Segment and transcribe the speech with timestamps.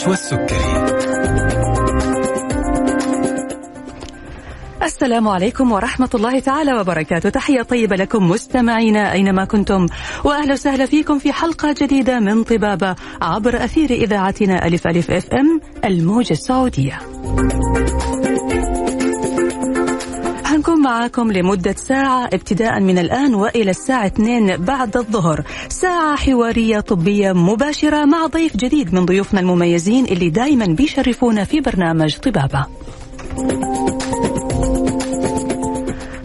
[0.00, 0.56] نشوى السكري
[4.82, 7.28] السلام عليكم ورحمة الله تعالى وبركاته.
[7.28, 9.86] تحية طيبة لكم مستمعينا أينما كنتم.
[10.24, 15.60] وأهلا وسهلا فيكم في حلقة جديدة من طبابة عبر أثير إذاعتنا ألف ألف أف أم
[15.84, 16.98] الموجة السعودية.
[20.80, 25.44] هنكون معاكم لمدة ساعة ابتداء من الآن وإلى الساعة 2 بعد الظهر.
[25.68, 32.16] ساعة حوارية طبية مباشرة مع ضيف جديد من ضيوفنا المميزين اللي دايما بيشرفونا في برنامج
[32.16, 32.66] طبابة.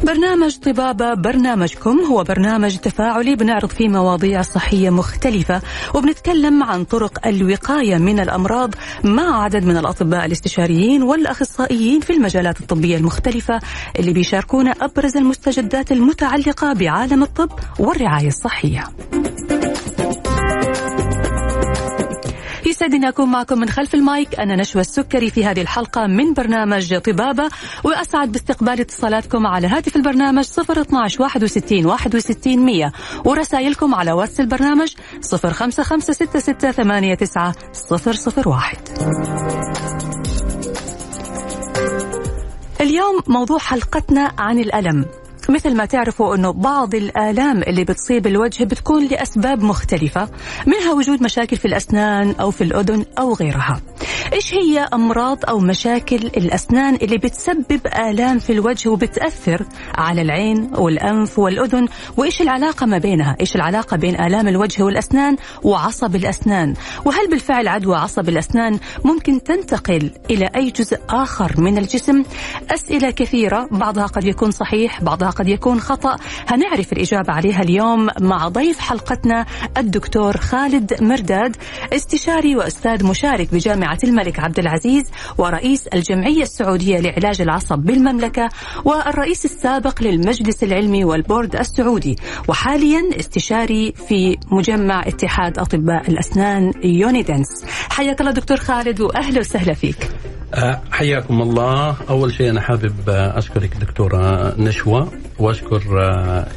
[0.06, 5.62] برنامج طبابة برنامجكم هو برنامج تفاعلي بنعرض فيه مواضيع صحية مختلفة
[5.96, 12.98] وبنتكلم عن طرق الوقاية من الأمراض مع عدد من الأطباء الاستشاريين والأخصائيين في المجالات الطبية
[12.98, 13.60] المختلفة
[14.00, 18.84] اللي بيشاركونا أبرز المستجدات المتعلقة بعالم الطب والرعاية الصحية.
[22.76, 24.40] يسعدني أكون معكم من خلف المايك.
[24.40, 27.50] أنا نشوى السكري في هذه الحلقة من برنامج طبابة
[27.84, 32.92] وأسعد باستقبال اتصالاتكم على هاتف البرنامج 012 61 61 100
[33.26, 34.94] ورسائلكم على واتس البرنامج
[35.32, 36.28] 055
[38.46, 38.78] 001
[42.82, 45.06] اليوم موضوع حلقتنا عن الألم.
[45.50, 50.30] مثل ما تعرفوا أنه بعض الآلام اللي بتصيب الوجه بتكون لأسباب مختلفة
[50.68, 53.82] منها وجود مشاكل في الأسنان أو في الأذن أو غيرها.
[54.34, 61.40] إيش هي أمراض أو مشاكل الأسنان اللي بتسبب آلام في الوجه وبتأثر على العين والأنف
[61.40, 66.74] والأذن؟ وإيش العلاقة ما بينها؟ إيش العلاقة بين آلام الوجه والأسنان وعصب الأسنان؟
[67.06, 72.24] وهل بالفعل عدوى عصب الأسنان ممكن تنتقل إلى أي جزء آخر من الجسم؟
[72.72, 76.16] أسئلة كثيرة بعضها قد يكون صحيح بعضها قد يكون خطأ.
[76.48, 79.46] هنعرف الإجابة عليها اليوم مع ضيف حلقتنا
[79.78, 81.56] الدكتور خالد مرداد
[81.94, 88.50] استشاري وأستاذ مشارك بجامعة الملك عبد العزيز ورئيس الجمعية السعودية لعلاج العصب بالمملكة
[88.86, 92.16] والرئيس السابق للمجلس العلمي والبورد السعودي.
[92.48, 97.66] وحاليا استشاري في مجمع اتحاد أطباء الأسنان Unidents.
[97.90, 100.10] حياك الله دكتور خالد وأهلا وسهلا فيك.
[100.92, 101.96] حياكم الله.
[102.10, 105.08] أول شيء أنا حابب أشكرك دكتورة نشوى
[105.40, 105.82] وأشكر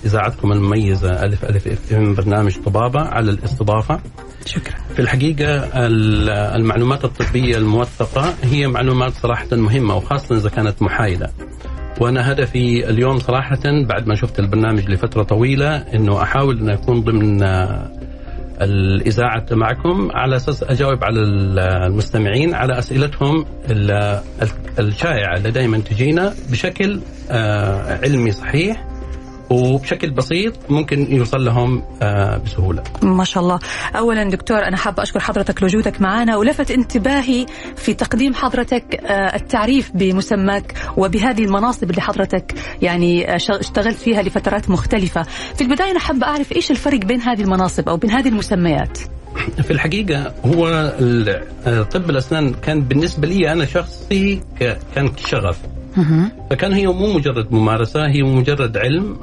[0.05, 4.01] إذاعتكم المميزة ألف ألف أف إم برنامج طبابة على الاستضافة.
[4.49, 4.75] شكرا.
[4.95, 5.71] في الحقيقة
[6.57, 11.31] المعلومات الطبية الموثقة هي معلومات صراحة مهمة وخاصة إذا كانت محايدة.
[12.01, 17.43] وأنا هدفي اليوم صراحة بعد ما شفت البرنامج لفترة طويلة إنه أحاول ان اكون ضمن
[18.63, 23.45] الإذاعة معكم على أساس أجاوب على المستمعين على أسئلتهم
[24.79, 27.01] الشائعة اللي دائما تجينا بشكل
[28.05, 28.85] علمي صحيح.
[29.51, 31.83] وبشكل بسيط ممكن يوصل لهم
[32.45, 32.83] بسهولة.
[33.03, 33.59] ما شاء الله،
[33.97, 40.75] اولا دكتور أنا حابة أشكر حضرتك لوجودك معنا ولفت انتباهي في تقديم حضرتك التعريف بمسماك
[40.97, 45.23] وبهذه المناصب اللي حضرتك يعني اشتغلت فيها لفترات مختلفة.
[45.55, 48.99] في البداية أنا حابة أعرف إيش الفرق بين هذه المناصب أو بين هذه المسميات؟
[49.63, 50.93] في الحقيقة هو
[51.91, 54.41] طب الأسنان كان بالنسبة لي أنا شخصي
[54.95, 55.59] كان شغف
[56.51, 59.17] فكان هي مو مجرد ممارسة هي مجرد علم.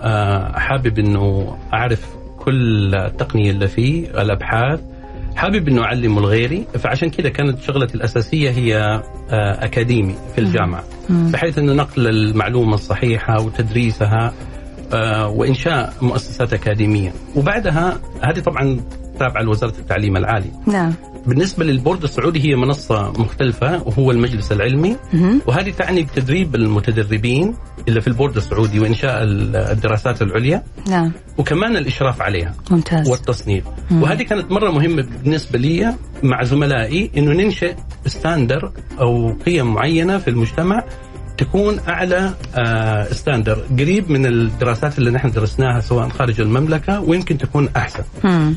[0.56, 4.80] حابب أنه أعرف كل التقنية اللي فيه الأبحاث.
[5.36, 6.66] حابب أنه أعلمه لغيري.
[6.80, 10.84] فعشان كذا كانت شغلتي الأساسية هي أكاديمي في الجامعة.
[11.10, 14.34] بحيث أنه نقل المعلومة الصحيحة وتدريسها
[15.28, 17.14] وإنشاء مؤسسات أكاديمية.
[17.36, 18.82] وبعدها هذه طبعا
[19.20, 20.52] تابعة لوزارة التعليم العالي.
[20.66, 20.94] نعم.
[21.28, 24.96] بالنسبة للبورد السعودي هي منصة مختلفة وهو المجلس العلمي.
[25.48, 27.56] وهذه تعني بتدريب المتدربين
[27.88, 29.24] اللي في البورد السعودي وإنشاء
[29.72, 30.64] الدراسات العليا.
[30.90, 31.12] نعم.
[31.38, 32.54] وكمان الإشراف عليها.
[32.72, 33.10] ممتاز.
[33.10, 33.64] والتصنيف.
[33.92, 34.04] مم.
[34.04, 37.76] وهذه كانت مرة مهمة بالنسبة لي مع زملائي أنه ننشئ
[38.06, 40.84] standard أو قيم معينة في المجتمع
[41.38, 47.70] تكون أعلى آه، standard قريب من الدراسات اللي نحن درسناها سواء خارج المملكة ويمكن تكون
[47.76, 48.04] أحسن.
[48.24, 48.56] مم.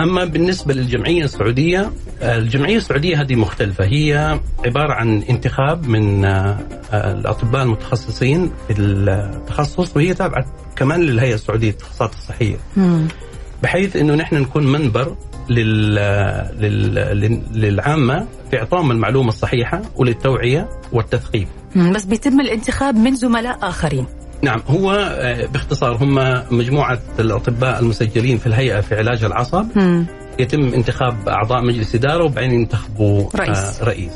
[0.00, 1.90] أما بالنسبة للجمعية السعودية
[2.22, 6.58] آه، الجمعية السعودية هذه مختلفة هي عبارة عن انتخاب من آه،
[6.92, 13.08] آه، الأطباء المتخصصين في التخصص وهي تابعة كمان للهيئة السعودية للتخصصات الصحية مم.
[13.62, 15.16] بحيث إنه نحن نكون منبر
[15.48, 15.94] لل...
[16.60, 16.94] لل...
[16.94, 17.42] لل...
[17.52, 21.48] للعامة في اعطائهم المعلومة الصحيحة وللتوعية والتثقيف.
[21.76, 24.06] بس بيتم الانتخاب من زملاء آخرين.
[24.42, 30.06] نعم هو آه، باختصار هم مجموعة الأطباء المسجلين في الهيئة في علاج العصب مم.
[30.38, 33.80] يتم انتخاب أعضاء مجلس إدارة وبعدين ينتخبوا رئيس.
[33.80, 34.12] آه، رئيس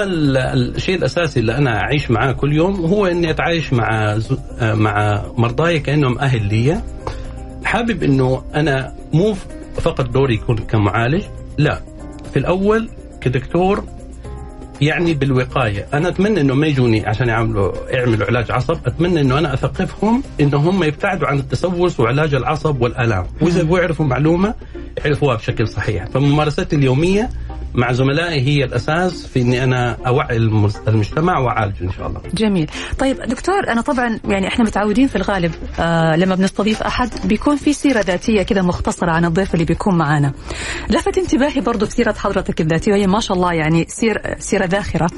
[0.00, 0.36] ال-
[0.76, 5.22] الشيء الأساسي اللي أنا أعيش معاه كل يوم هو إني أتعايش مع ز- آه، مع
[5.36, 6.80] مرضاي كأنهم أهل لي.
[7.64, 9.34] حابب إنه أنا مو
[9.74, 11.22] فقط دوري يكون كمعالج
[11.58, 11.80] لا.
[12.32, 12.88] في الأول
[13.20, 13.84] كدكتور
[14.80, 19.54] يعني بالوقاية، أنا أتمنى إنه ما يجوني عشان يعملوا يعملوا علاج عصب، أتمنى إنه أنا
[19.54, 24.54] أثقفهم انه هم يبتعدوا عن التسوس وعلاج العصب والآلام، وإذا يعرفوا معلومة
[24.98, 27.30] يعرفوها بشكل صحيح، فممارستي اليومية
[27.74, 30.36] مع زملائي هي الأساس في إني أنا أوعي
[30.88, 32.20] المجتمع وأعالجه إن شاء الله.
[32.34, 37.56] جميل، طيب دكتور أنا طبعا يعني إحنا متعودين في الغالب آه لما بنستضيف أحد بيكون
[37.56, 40.32] في سيرة ذاتية كذا مختصرة عن الضيف اللي بيكون معانا.
[40.90, 45.10] لفت انتباهي برضه في سيرة حضرتك الذاتية وهي ما شاء الله يعني سير سيرة ذاخرة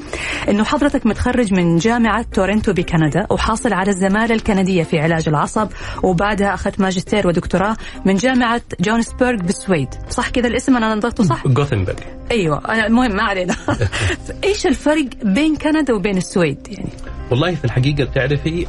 [0.49, 5.67] إنه حضرتك متخرج من جامعة تورنتو بكندا وحاصل على الزمالة الكندية في علاج العصب
[6.03, 11.95] وبعدها أخذت ماجستير ودكتوراه من جامعة جونسبرغ بالسويد، صح كذا الاسم أنا نطقته صح؟ جوثنبرغ
[12.43, 12.61] أيوه.
[12.69, 13.55] أنا المهم ما علينا.
[14.43, 16.89] إيش الفرق بين كندا وبين السويد يعني؟
[17.31, 18.67] والله في الحقيقة تعرفي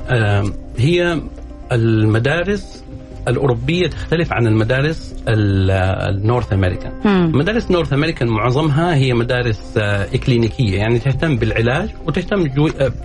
[0.79, 1.21] هي
[1.73, 2.84] المدارس
[3.29, 6.93] الأوروبية تختلف عن المدارس النورث أمريكان
[7.35, 9.73] مدارس نورث أمريكان معظمها هي مدارس
[10.15, 12.45] إكلينيكية يعني تهتم بالعلاج وتهتم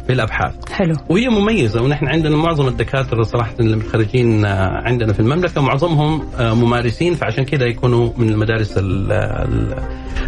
[0.08, 0.54] بالأبحاث.
[0.72, 0.96] حلو.
[1.10, 7.46] وهي مميزة ونحن عندنا معظم الدكاترة صراحة اللي متخرجين عندنا في المملكة معظمهم ممارسين فعشان
[7.46, 8.80] كذا يكونوا من المدارس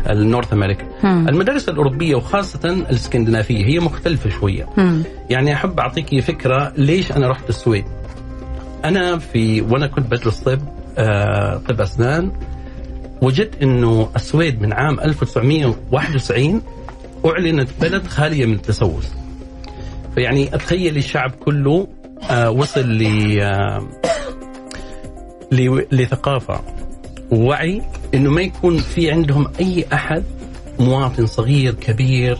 [0.09, 4.69] النورث أمريكان المدارس الأوروبية وخاصة الإسكندنافية هي مختلفة شوية.
[4.77, 5.03] مم.
[5.29, 7.85] يعني أحب أعطيك فكرة ليش أنا رحت السويد؟
[8.85, 10.59] أنا في وأنا كنت بدرس طب
[10.97, 12.31] آه طب أسنان
[13.21, 16.61] وجدت إنه السويد من عام 1991
[17.25, 19.11] أعلنت بلد خالية من التسوس.
[20.15, 21.87] فيعني أتخيل الشعب كله
[22.31, 23.87] آه وصل ل آه
[25.91, 26.61] لثقافة
[27.31, 27.81] ووعي
[28.13, 30.23] إنه ما يكون في عندهم أي أحد
[30.81, 32.37] مواطن صغير كبير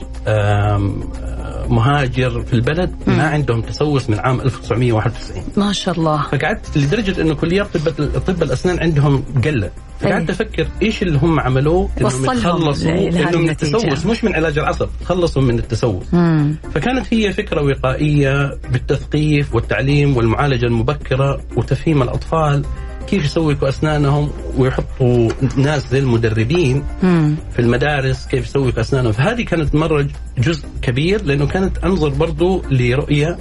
[1.70, 2.96] مهاجر في البلد.
[3.08, 8.44] ما عندهم تسوس من عام 1991 ما شاء الله فقعدت لدرجة إنه كليات طب طب
[8.44, 10.30] الأسنان عندهم قلت فقعدت.
[10.30, 13.50] أفكر إيش اللي هم عملوه إنهم يتخلصوا انه من.
[13.50, 16.56] التسوس مش من علاج العصب تخلصوا من التسوس مم.
[16.74, 22.66] فكانت هي فكرة وقائية بالتثقيف والتعليم والمعالجة المبكرة وتفهيم الأطفال
[23.08, 27.36] كيف يسوقوا أسنانهم ويحطوا ناس زي المدربين مم.
[27.54, 30.08] في المدارس كيف يسوقوا أسنانهم فهذه كانت مرة
[30.38, 33.38] جزء كبير لأنه كانت أنظر برضو لرؤية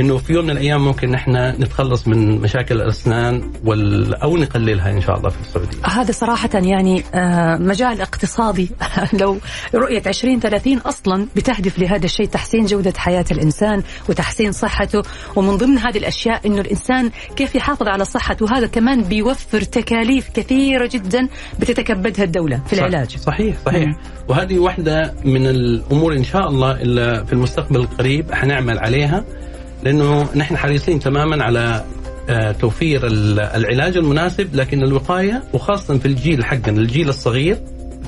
[0.00, 4.14] إنه في يوم من الأيام ممكن نحن نتخلص من مشاكل الأسنان وال...
[4.14, 5.78] أو نقللها إن شاء الله في السعودية.
[5.84, 8.70] هذا صراحة يعني آه، مجال اقتصادي.
[9.20, 9.38] لو
[9.74, 15.02] رؤية 2030 أصلا بتهدف لهذا الشيء تحسين جودة حياة الإنسان وتحسين صحته.
[15.36, 18.44] ومن ضمن هذه الأشياء أنه الإنسان كيف يحافظ على صحته.
[18.44, 21.28] وهذا كمان بيوفر تكاليف كثيرة جدا
[21.60, 23.16] بتتكبدها الدولة في العلاج.
[23.16, 23.86] صحيح صحيح.
[23.86, 23.96] مم.
[24.28, 29.24] وهذه واحدة من الأمور إن شاء الله اللي في المستقبل القريب حنعمل عليها.
[29.82, 31.84] لأنه نحن حريصين تماما على
[32.28, 37.58] آه، توفير ال- العلاج المناسب لكن الوقاية وخاصه في الجيل حقنا الجيل الصغير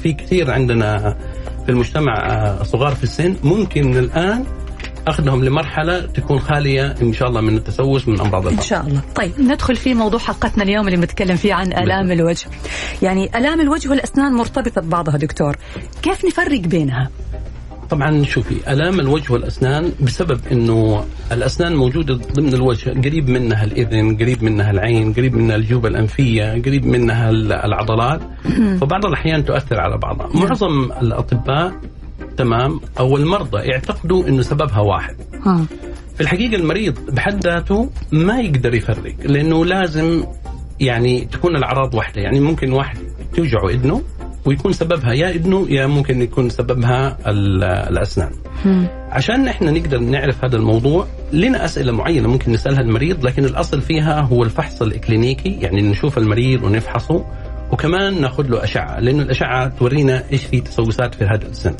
[0.03, 1.17] في كثير عندنا
[1.67, 4.45] في المجتمع آه، صغار في السن ممكن من الآن
[5.09, 9.01] أخذهم لمرحلة تكون خالية إن شاء الله من التسوس من أمراض إن العصب شاء الله.
[9.15, 12.47] طيب ندخل في موضوع حلقتنا اليوم اللي بنتكلم فيه عن آلام الوجه.
[13.03, 15.57] يعني آلام الوجه والأسنان مرتبطة ببعضها دكتور.
[16.03, 17.11] كيف نفرق بينها؟
[17.91, 24.43] طبعا شوفي آلام الوجه والأسنان بسبب إنه الأسنان موجودة ضمن الوجه قريب منها الإذن قريب
[24.45, 28.21] منها العين قريب منها الجيوب الأنفية قريب منها ال- العضلات.
[28.81, 30.29] فبعض الأحيان تؤثر على بعضها.
[30.35, 31.73] معظم الأطباء
[32.37, 35.17] تمام أو المرضى يعتقدوا إنه سببها واحد.
[36.15, 40.25] في الحقيقة المريض بحد ذاته ما يقدر يفرق لأنه لازم
[40.81, 42.99] يعني تكون الأعراض واحدة يعني ممكن واحد
[43.37, 44.03] توجعه إذنه
[44.45, 48.31] ويكون سببها يا اذنه يا ممكن يكون سببها ال- الأسنان
[48.65, 48.87] مم.
[49.11, 54.21] عشان إحنا نقدر نعرف هذا الموضوع لنا أسئلة معينة ممكن نسألها المريض لكن الأصل فيها
[54.21, 57.25] هو الفحص الإكلينيكي يعني نشوف المريض ونفحصه
[57.75, 61.75] وكمان ناخذ له أشعة لأنه الأشعة تورينا إيش في تسوسات في هذا السن.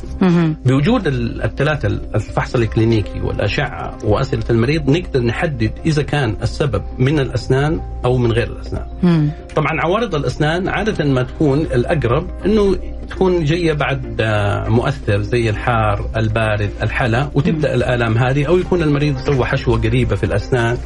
[0.65, 7.81] بوجود ال- الثلاثه الفحص الاكلينيكي والأشعة وأسئلة المريض نقدر نحدد إذا كان السبب من الأسنان
[8.05, 9.29] أو من غير الأسنان مم.
[9.55, 12.75] طبعا عوارض الأسنان عادة ما تكون الأقرب إنه
[13.09, 19.17] تكون جاية بعد آه، مؤثر زي الحار، البارد، الحلا وتبدأ الآلام هذه أو يكون المريض
[19.17, 20.77] سوى حشوة قريبة في الأسنان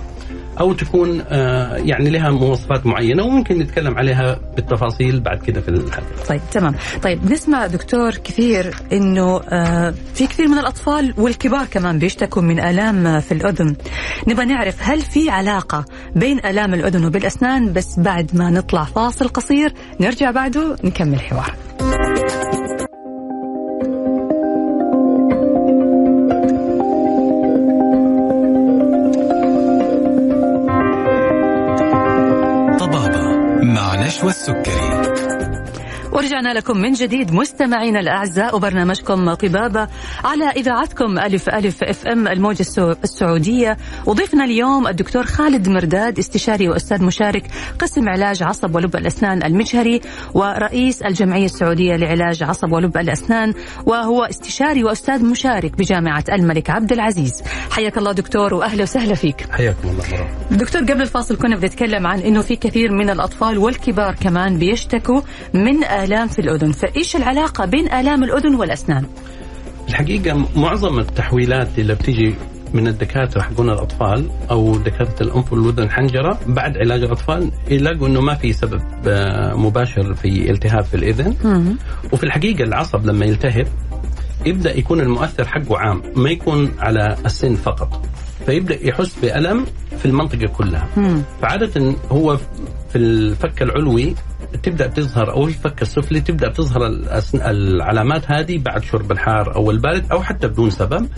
[0.60, 6.24] أو تكون آه، يعني لها مواصفات معينة وممكن نتكلم عليها بالتفاصيل بعد كده في الحلقة.
[6.30, 6.76] طيب تمام.
[7.04, 13.20] طيب بنسمع دكتور كثير إنه آه في كثير من الأطفال والكبار كمان بيشتكوا من آلام
[13.20, 13.76] في الأذن.
[14.28, 15.86] نبغى نعرف هل في علاقة
[16.16, 21.56] بين آلام الأذن وبالأسنان؟ بس بعد ما نطلع فاصل قصير نرجع بعده نكمل حوار.
[34.10, 35.09] طبابة مع نشوى السكري
[36.12, 39.88] ورجعنا لكم من جديد مستمعينا الأعزاء وبرنامجكم طبابة
[40.24, 42.66] على إذاعتكم ألف ألف إف إم الموجة
[43.04, 43.78] السعودية.
[44.06, 47.44] وضيفنا اليوم الدكتور خالد مرداد استشاري وأستاذ مشارك
[47.80, 50.02] قسم علاج عصب ولب الأسنان المجهري
[50.34, 53.54] ورئيس الجمعية السعودية لعلاج عصب ولب الأسنان
[53.86, 57.44] وهو استشاري وأستاذ مشارك بجامعة الملك عبد العزيز.
[57.72, 59.48] حياك الله دكتور وأهلا وسهلا فيك.
[59.52, 64.58] حياكم الله دكتور قبل الفاصل كنا بنتكلم عن إنه في كثير من الأطفال والكبار كمان
[64.58, 65.22] بيشتكوا
[65.54, 66.72] من آلام في الأذن.
[66.72, 69.06] فإيش العلاقة بين آلام الأذن والأسنان؟
[69.90, 72.36] الحقيقة معظم التحويلات اللي بتيجي
[72.74, 78.36] من الدكاترة حقون الأطفال أو دكاترة الأنف والأذن الحنجره بعد علاج الأطفال يلاقوا إنه ما
[78.36, 81.36] في سبب آه، مباشر في التهاب في الإذن.
[82.14, 83.68] وفي الحقيقة العصب لما يلتهب
[84.46, 88.06] يبدأ يكون المؤثر حقه عام ما يكون على السن فقط.
[88.46, 89.66] فيبدأ يحس بألم
[90.00, 90.88] في المنطقة كلها.
[91.42, 92.38] فعادة هو
[92.90, 94.16] في الفك العلوي
[94.64, 96.88] تبدأ تظهر أو الفك السفلي تبدأ تظهر
[97.36, 101.10] العلامات هذه بعد شرب الحار أو البارد أو حتى بدون سبب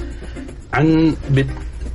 [0.74, 1.16] عن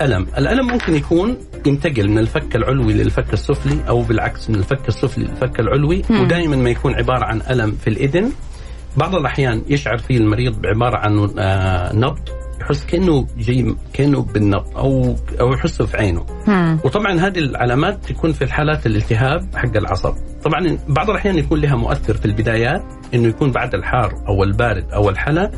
[0.02, 5.24] ألم الألم ممكن يكون ينتقل من الفك العلوي للفك السفلي أو بالعكس من الفك السفلي
[5.24, 8.32] للفك العلوي ودائما ما يكون عبارة عن ألم في الإذن.
[8.96, 12.28] بعض الأحيان يشعر فيه المريض بعبارة عن آه، نبض.
[12.66, 16.78] يحس كأنه جاي كأنه بالنبض أو أو يحسه في عينه مم.
[16.84, 22.14] وطبعا هذه العلامات تكون في الحالات الالتهاب حق العصب طبعا بعض الأحيان يكون لها مؤثر
[22.14, 22.82] في البدايات
[23.14, 25.50] إنه يكون بعد الحار أو البارد أو الحلا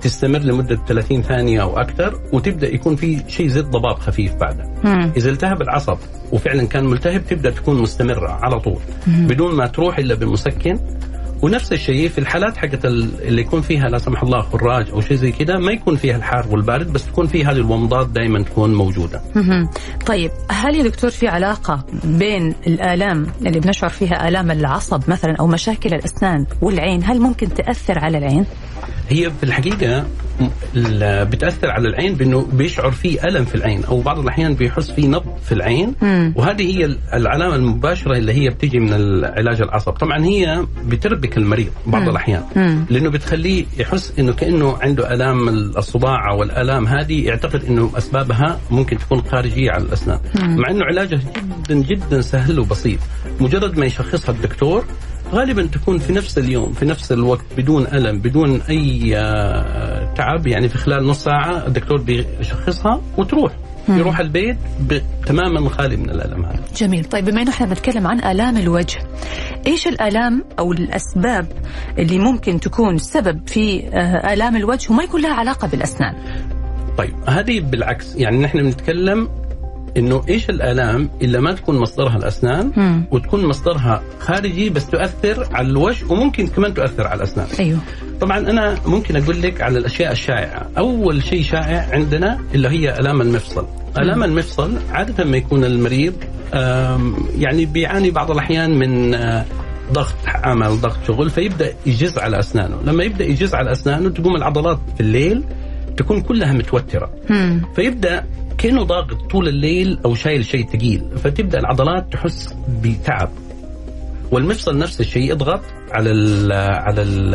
[0.00, 5.12] تستمر لمدة 30 ثانية أو أكثر وتبدأ يكون في شيء زي الضباب خفيف بعدها مم.
[5.16, 5.98] إذا التهب العصب
[6.32, 9.26] وفعلا كان ملتهب تبدأ تكون مستمرة على طول مم.
[9.26, 10.78] بدون ما تروح إلا بمسكن
[11.44, 15.32] ونفس الشيء في الحالات حقت اللي يكون فيها لا سمح الله خراج أو شيء زي
[15.32, 19.20] كذا ما يكون فيها الحار والبارد بس تكون فيه هذه الومضات دائما تكون موجودة.
[20.06, 25.46] طيب هل يا دكتور في علاقة بين الآلام اللي بنشعر فيها آلام العصب مثلا أو
[25.46, 28.46] مشاكل الأسنان والعين هل ممكن تأثر على العين؟
[29.10, 30.06] هي في الحقيقة
[31.24, 35.36] بتأثر على العين بأنه بيشعر في ألم في العين أو بعض الأحيان بيحس في نبض
[35.44, 36.32] في العين مم.
[36.36, 38.92] وهذه هي العلامة المباشرة اللي هي بتيجي من
[39.24, 42.08] علاج العصب طبعا هي بتربك المريض بعض مم.
[42.10, 42.86] الأحيان مم.
[42.90, 48.98] لأنه بتخليه يحس إنه كأنه عنده ألام الصداع أو الالام هذه يعتقد إنه أسبابها ممكن
[48.98, 50.56] تكون خارجية على الأسنان مم.
[50.56, 52.98] مع إنه علاجها جدا جدا سهل وبسيط
[53.40, 54.84] مجرد ما يشخصها الدكتور
[55.34, 60.68] غالبا تكون في نفس اليوم في نفس الوقت بدون ألم بدون أي آه، تعب يعني
[60.68, 63.52] في خلال نص ساعة الدكتور بيشخصها وتروح
[63.88, 63.98] مم.
[63.98, 64.56] يروح البيت
[65.26, 66.60] تماما خالي من الألم هذا.
[66.76, 68.98] جميل، طيب بما إنه إحنا بنتكلم عن آلام الوجه،
[69.66, 71.46] إيش الآلام أو الأسباب
[71.98, 76.14] اللي ممكن تكون سبب في آه، آلام الوجه وما يكون لها علاقة بالأسنان؟
[76.98, 79.28] طيب هذه بالعكس يعني نحن بنتكلم
[79.96, 83.04] إنه إيش الآلام إلا ما تكون مصدرها الأسنان مم.
[83.10, 87.46] وتكون مصدرها خارجي بس تؤثر على الوجه وممكن كمان تؤثر على الأسنان.
[87.60, 87.78] أيوه.
[88.20, 90.70] طبعا أنا ممكن أقول لك على الأشياء الشائعة.
[90.78, 93.66] أول شيء شائع عندنا اللي هي آلام المفصل.
[93.98, 96.14] آلام المفصل عادة ما يكون المريض
[97.38, 99.44] يعني بيعاني بعض الأحيان من آه،
[99.92, 102.76] ضغط عمل ضغط شغل فيبدأ يجز على أسنانه.
[102.84, 105.44] لما يبدأ يجز على أسنانه تقوم العضلات في الليل
[105.96, 107.10] تكون كلها متوترة.
[107.30, 107.62] مم.
[107.76, 108.24] فيبدأ
[108.58, 111.02] كأنه ضاغط طول الليل أو شايل شيء ثقيل.
[111.16, 113.30] فتبدا العضلات تحس بتعب.
[114.30, 115.60] والمفصل نفس الشيء يضغط
[115.92, 117.34] على ال على ال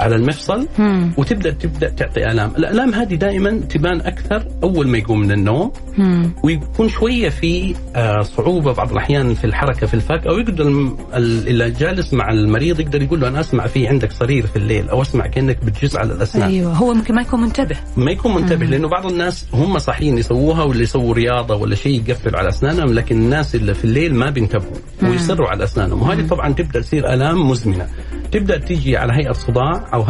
[0.00, 1.12] على المفصل مم.
[1.16, 6.30] وتبدا تبدأ تعطي آلام، الآلام هذه دائما تبان أكثر أول ما يقوم من النوم مم.
[6.44, 10.68] ويكون شوية في آه، صعوبة بعض الأحيان في الحركة في الفك أو يقدر
[11.14, 15.02] اللي جالس مع المريض يقدر يقول له أنا أسمع في عندك صرير في الليل أو
[15.02, 18.70] أسمع كأنك بتجز على الأسنان أيوه هو ممكن ما يكون منتبه ما يكون منتبه مم.
[18.70, 23.16] لأنه بعض الناس هم صحيين يسووها ولا يسووا رياضة ولا شيء يقفل على أسنانهم لكن
[23.16, 27.86] الناس اللي في الليل ما بينتبهوا ويصروا على أسنانهم وهذه طبعا تبدأ تصير آلام مزمنة
[28.32, 30.02] تبدأ تيجي على هيئة صداع أو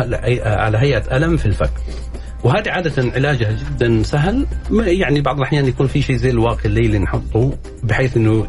[0.44, 1.70] على هيئة ألم في الفك.
[2.44, 4.46] وهذه عادة علاجها جدا سهل.
[4.72, 8.46] يعني بعض الأحيان يكون في شيء زي الواقي الليلي نحطه بحيث أنه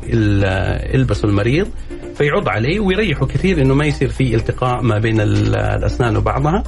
[0.93, 1.67] يلبسه المريض
[2.15, 6.63] فيعض عليه ويريحه كثير إنه ما يصير في التقاء ما بين الأسنان وبعضها.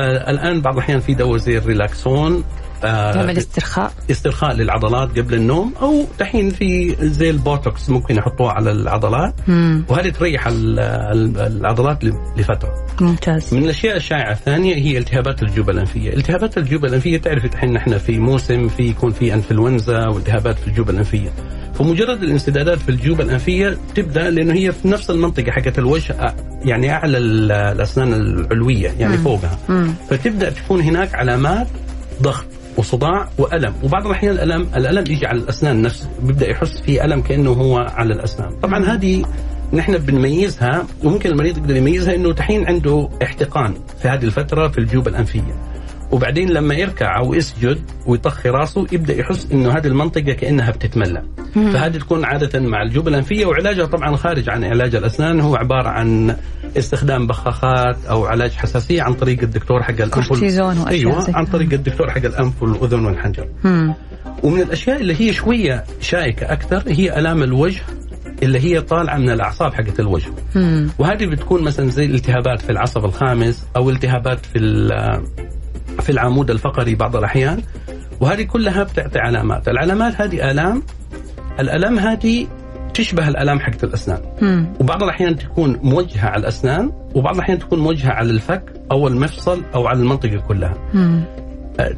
[0.00, 2.44] آه الآن بعض الأحيان في دواء زي ال Relaxon
[2.82, 9.34] تعمل استرخاء؟ استرخاء للعضلات قبل النوم أو دحين في زي البوتوكس ممكن يحطوها على العضلات.
[9.48, 9.84] مم.
[9.88, 12.04] وهذه تريح العضلات
[12.36, 12.86] لفترة.
[13.00, 13.54] ممتاز.
[13.54, 18.18] من الأشياء الشائعة الثانية هي التهابات الجيوب الانفيه، التهابات الجيوب الانفيه تعرف الحين نحن في
[18.18, 21.32] موسم في يكون في إنفلونزا والتهابات في الجيوب الانفيه
[21.74, 26.34] فمجرد الانسدادات في الجيوب الانفيه تبدأ لأنه هي في نفس المنطقة حقت الوجه
[26.64, 29.22] يعني أعلى الأسنان العلوية يعني مم.
[29.24, 29.58] فوقها.
[29.68, 29.94] مم.
[30.10, 31.66] فتبدأ تكون هناك علامات
[32.22, 32.44] ضغط.
[32.76, 33.74] وصداع وألم.
[33.82, 38.14] وبعض الأحيان الالم الألم يجي على الأسنان نفسه بيبدأ يحس في ألم كأنه هو على
[38.14, 38.50] الأسنان.
[38.62, 39.24] طبعا هذه
[39.72, 45.08] نحن بنميزها وممكن المريض يقدر يميزها إنه دحين عنده احتقان في هذه الفترة في الجيوب
[45.08, 45.71] الأنفية.
[46.12, 51.22] وبعدين لما يركع أو يسجد ويطخي راسه يبدأ يحس إنه هذه المنطقة كأنها بتتملى
[51.54, 56.36] فهذه تكون عادة مع الجيوب الانفيه وعلاجها طبعا خارج عن علاج الأسنان هو عبارة عن
[56.78, 60.12] استخدام بخاخات أو علاج حساسية عن طريق الدكتور حق الأنف
[60.88, 61.44] أيوه عن.
[61.46, 63.48] طريق الدكتور حق الأنف والأذن والحنجر.
[64.42, 67.82] ومن الأشياء اللي هي شوية شائكة أكثر هي ألام الوجه
[68.42, 70.90] اللي هي طالعة من الأعصاب حقت الوجه مم.
[70.98, 74.58] وهذه بتكون مثلا زي الالتهابات في العصب الخامس أو التهابات في
[76.00, 77.62] في العمود الفقري بعض الأحيان
[78.20, 79.68] وهذه كلها بتعطي علامات.
[79.68, 80.82] العلامات هذه آلام.
[81.60, 82.46] الالام هذه
[82.94, 84.20] تشبه الألام حقت الأسنان.
[84.42, 84.72] مم.
[84.80, 89.86] وبعض الأحيان تكون موجهة على الأسنان وبعض الأحيان تكون موجهة على الفك أو المفصل أو
[89.86, 90.74] على المنطقة كلها.
[90.94, 91.24] مم.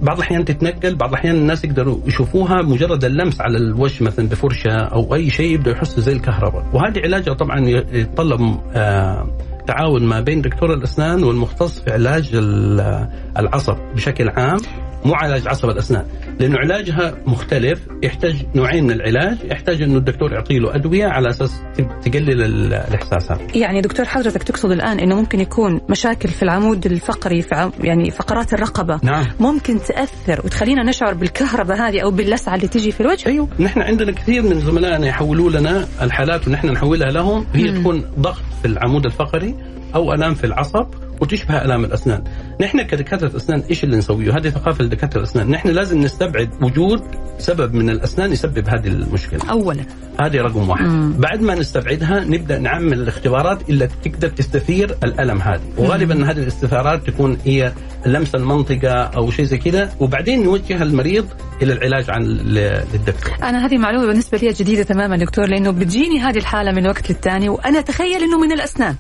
[0.02, 5.14] بعض الأحيان تتنقل بعض الأحيان الناس يقدروا يشوفوها مجرد اللمس على الوجه مثلا بفرشة أو
[5.14, 6.66] أي شيء يبدأ يحسوا زي الكهرباء.
[6.72, 9.26] وهذه علاجها طبعا يتطلب آه،
[9.66, 14.58] تعاون ما بين دكتور الأسنان والمختص في علاج ال- العصب بشكل عام.
[15.04, 16.04] مو علاج عصب الأسنان
[16.40, 21.62] لأنه علاجها مختلف يحتاج نوعين من العلاج يحتاج إنه الدكتور يعطي له أدوية على أساس
[22.04, 26.86] تقلل ال- الاحساس هذا يعني دكتور حضرتك تقصد الآن أنه ممكن يكون مشاكل في العمود
[26.86, 32.54] الفقري في عم يعني فقرات الرقبة نعم ممكن تأثر وتخلينا نشعر بالكهرباء هذه أو باللسعة
[32.54, 37.10] اللي تيجي في الوجه أيوه نحن عندنا كثير من زملائنا يحولوا لنا الحالات ونحن نحولها
[37.10, 37.80] لهم هي مم.
[37.80, 39.54] تكون ضغط في العمود الفقري
[39.94, 40.86] أو ألام في العصب
[41.20, 42.24] وتشبه ألام الأسنان.
[42.60, 47.02] نحن كدكاترة أسنان إيش اللي نسويه؟ هذه ثقافة لدكاتره الأسنان، نحن لازم نستبعد وجود
[47.38, 49.40] سبب من الأسنان يسبب هذه المشكلة.
[49.50, 49.84] أولا.
[50.20, 50.86] هذه رقم واحد.
[50.86, 51.12] مم.
[51.18, 55.60] بعد ما نستبعدها نبدأ نعمل الاختبارات اللي تقدر تستثير الألم هذه.
[55.78, 57.72] وغالبا هذه الاستثارات تكون هي
[58.06, 59.92] لمس المنطقة أو شيء زي كذا.
[60.00, 61.26] وبعدين نوجه المريض
[61.62, 63.34] إلى العلاج عن للدكتور.
[63.42, 67.48] أنا هذه معلومة بالنسبة لي جديدة تماما دكتور لأنه بتجيني هذه الحالة من وقت للتاني
[67.48, 68.94] وأنا أتخيل أنه من الأسنان.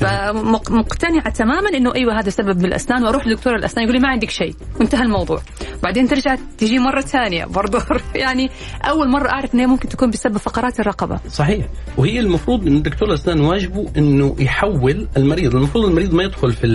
[0.00, 4.30] فمقتنعة تماما أنه أيوة هذا سبب من الأسنان وأروح لدكتور الأسنان يقول لي ما عندك
[4.30, 4.54] شيء.
[4.80, 5.42] وانتهى الموضوع.
[5.82, 7.82] بعدين ترجع تجي مرة ثانية برضه
[8.14, 8.50] يعني
[8.84, 11.20] أول مرة أعرف أنها ممكن تكون بسبب فقرات الرقبة.
[11.28, 11.66] صحيح.
[11.96, 15.54] وهي المفروض إن دكتور الأسنان واجبه إنه يحول المريض.
[15.54, 16.66] المفروض المريض ما يدخل في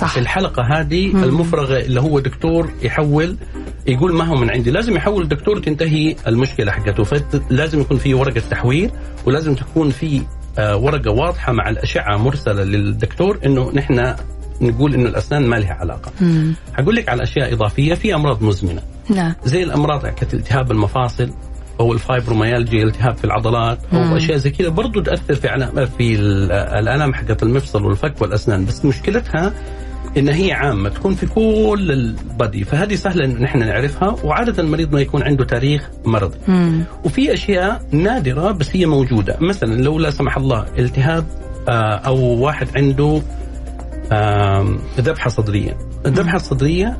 [0.00, 0.12] صح.
[0.12, 1.24] في الحلقة هذه مم.
[1.24, 3.36] المفرغة اللي هو دكتور يحول
[3.86, 4.70] يقول ما هو من عندي.
[4.70, 7.04] لازم يحول الدكتور تنتهي المشكلة حقته.
[7.04, 8.90] فلازم يكون في ورقة تحويل
[9.26, 10.22] ولازم تكون في
[10.58, 14.14] آه، ورقة واضحة مع الأشعة مرسلة للدكتور إنه نحن
[14.62, 16.12] نقول إنه الأسنان ما لها علاقة.
[16.20, 16.54] مم.
[16.74, 18.82] حقول لك على أشياء إضافية في أمراض مزمنة.
[19.10, 19.34] نعم.
[19.44, 21.30] زي الأمراض كالتهاب المفاصل
[21.80, 24.14] أو الفايبروميالجيا التهاب في العضلات أو مم.
[24.14, 28.64] أشياء زي كذا برضو تأثر في علام في ال- الألام حقت المفصل والفك والأسنان.
[28.64, 29.52] بس مشكلتها
[30.16, 35.00] إن هي عامة تكون في كل البدي فهذه سهلة إن نحن نعرفها وعادة المريض ما
[35.00, 36.36] يكون عنده تاريخ مرضي.
[36.48, 36.84] مم.
[37.04, 39.36] وفي أشياء نادرة بس هي موجودة.
[39.40, 41.24] مثلا لو لا سمح الله التهاب
[41.68, 43.22] آه، أو واحد عنده
[45.00, 46.98] ذبحه صدرية الذبحة الصدرية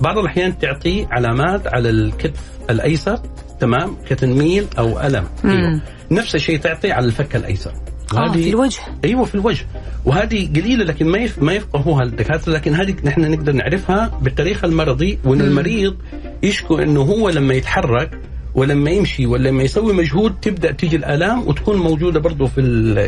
[0.00, 2.40] بعض الأحيان تعطي علامات على الكتف
[2.70, 3.20] الأيسر
[3.60, 5.50] تمام كتنميل أو ألم مم.
[5.50, 5.80] أيوه.
[6.10, 7.72] نفس الشيء تعطي على الفك الأيسر
[8.16, 9.66] آه في الوجه أيوه في الوجه
[10.04, 11.42] وهذه قليلة لكن ما يف...
[11.42, 15.44] ما يفقهوها الدكاترة لكن هذه نحن نقدر نعرفها بالتاريخ المرضي وإن مم.
[15.44, 15.96] المريض
[16.42, 18.18] يشكو إنه هو لما يتحرك
[18.54, 22.54] ولما يمشي ولما يسوي مجهود تبدأ تيجي الآلام وتكون موجودة برضه في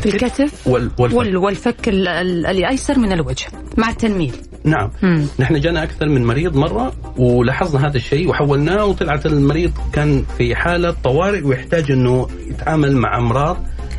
[0.02, 0.90] في الكتف الكتف وال...
[0.98, 1.16] والفك.
[1.18, 4.32] وال- والفك ال- ال- الايسر من الوجه مع التنميل
[4.64, 5.26] نعم مم.
[5.38, 10.90] نحن جانا أكثر من مريض مرة ولاحظنا هذا الشيء وحولناه وطلعت المريض كان في حالة
[11.04, 13.56] طوارئ ويحتاج إنه يتعامل مع أمراض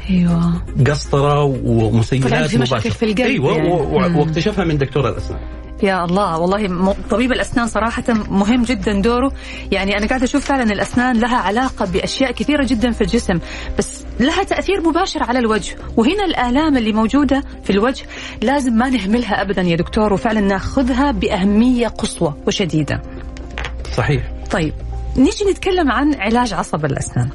[0.10, 4.17] أيوه قسطرة ومسيلات مباشرة في القلب أيوه يعني.
[4.19, 5.39] واكتشفها من دكتور الأسنان
[5.84, 9.32] يا الله والله طبيب الأسنان صراحة مهم جدا دوره.
[9.72, 13.40] يعني أنا قاعدة أشوف فعلا الأسنان لها علاقة بأشياء كثيرة جدا في الجسم
[13.78, 15.76] بس لها تأثير مباشر على الوجه.
[15.98, 18.06] وهنا الآلام اللي موجودة في الوجه
[18.42, 23.02] لازم ما نهملها ابدا يا دكتور وفعلا ناخذها بأهمية قصوى وشديدة.
[23.98, 24.24] صحيح.
[24.52, 24.74] طيب.
[25.17, 27.30] نيجي نتكلم عن علاج عصب الأسنان.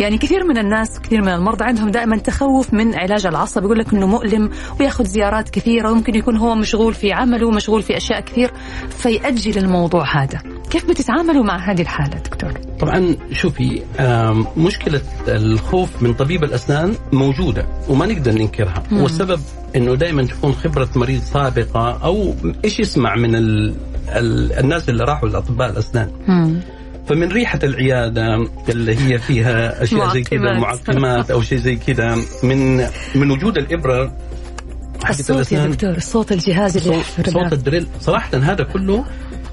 [0.00, 3.92] يعني كثير من الناس كثير من المرضى عندهم دائما تخوف من علاج العصب يقول لك
[3.94, 8.50] إنه مؤلم ويأخذ زيارات كثيرة وممكن يكون هو مشغول في عمله ومشغول في أشياء كثير
[8.90, 10.38] فيأجل الموضوع هذا.
[10.70, 17.66] كيف بتتعاملوا مع هذه الحالة دكتور؟ طبعا شوفي آم، مشكلة الخوف من طبيب الأسنان موجودة
[17.88, 19.02] وما نقدر ننكرها مم.
[19.02, 19.40] والسبب
[19.76, 23.74] أنه دائما تكون خبرة مريض سابقة أو إيش يسمع من ال...
[24.08, 24.52] ال...
[24.52, 26.10] الناس اللي راحوا لأطباء الأسنان
[27.10, 31.30] فمن ريحة العيادة اللي هي فيها أشياء زي كذا معقمات.
[31.30, 32.76] أو شيء زي كذا من
[33.14, 34.16] من وجود الإبرة
[35.04, 37.52] حقت الصوت يا دكتور الصوت الجهاز اللي صوت, صوت.
[37.52, 39.04] الدريل صراحة هذا كله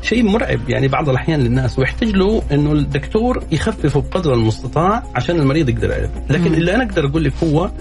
[0.02, 5.70] شيء مرعب يعني بعض الأحيان للناس ويحتاج له أنه الدكتور يخففه بقدر المستطاع عشان المريض
[5.70, 6.54] يقدر يعرف لكن مم.
[6.54, 7.72] اللي أنا أقدر أقول لك هو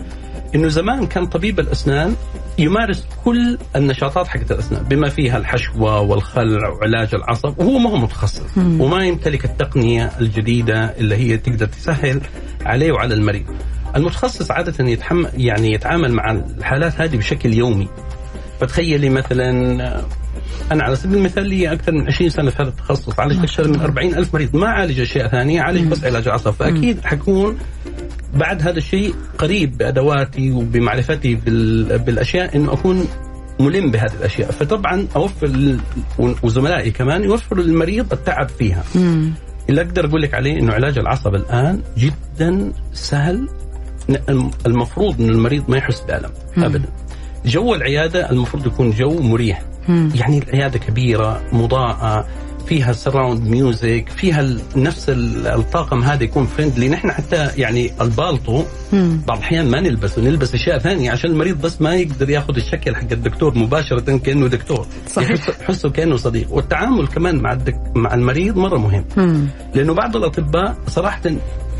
[0.56, 2.14] إنه زمان كان طبيب الأسنان
[2.58, 8.58] يمارس كل النشاطات حقت الأسنان بما فيها الحشوة والخلع وعلاج العصب وهو ما هو متخصص
[8.58, 8.80] مم.
[8.80, 12.20] وما يمتلك التقنية الجديدة اللي هي تقدر تسهل
[12.66, 13.46] عليه وعلى المريض.
[13.96, 17.88] المتخصص عادة يتحمل يعني يتعامل مع الحالات هذه بشكل يومي.
[18.60, 19.50] فتخيلي مثلا
[20.72, 23.80] أنا على سبيل المثال لي أكثر من 20 سنة في هذا التخصص عالجت أكثر من
[23.80, 27.58] 40 ألف مريض ما عالج أشياء ثانية عالج بس علاج عصب فأكيد حكون
[28.36, 31.34] بعد هذا الشيء قريب بادواتي وبمعرفتي
[31.98, 33.08] بالأشياء إنه أكون
[33.60, 34.50] ملم بهذه الأشياء.
[34.50, 35.76] فطبعا أوفر
[36.42, 38.84] وزملائي كمان يوفروا للمريض التعب فيها.
[38.94, 39.32] مم.
[39.68, 43.48] اللي أقدر أقول لك عليه إنه علاج العصب الآن جدا سهل.
[44.66, 46.88] المفروض إن المريض ما يحس بألم ابدا.
[47.46, 49.62] جو العيادة المفروض يكون جو مريح.
[49.88, 50.10] مم.
[50.14, 52.26] يعني العيادة كبيرة مضاءة
[52.66, 58.64] فيها surround music فيها نفس الطاقم هذا يكون friendly نحن حتى يعني البالطو
[59.26, 63.12] بعض الأحيان ما نلبسه نلبس أشياء ثانية عشان المريض بس ما يقدر ياخذ الشكل حق
[63.12, 64.86] الدكتور مباشرة كأنه دكتور.
[65.08, 65.48] صحيح.
[65.60, 66.52] يحسه كأنه صديق.
[66.52, 69.04] والتعامل كمان مع الدك مع المريض مرة مهم.
[69.16, 69.46] مم.
[69.74, 71.22] لأنه بعض الأطباء صراحة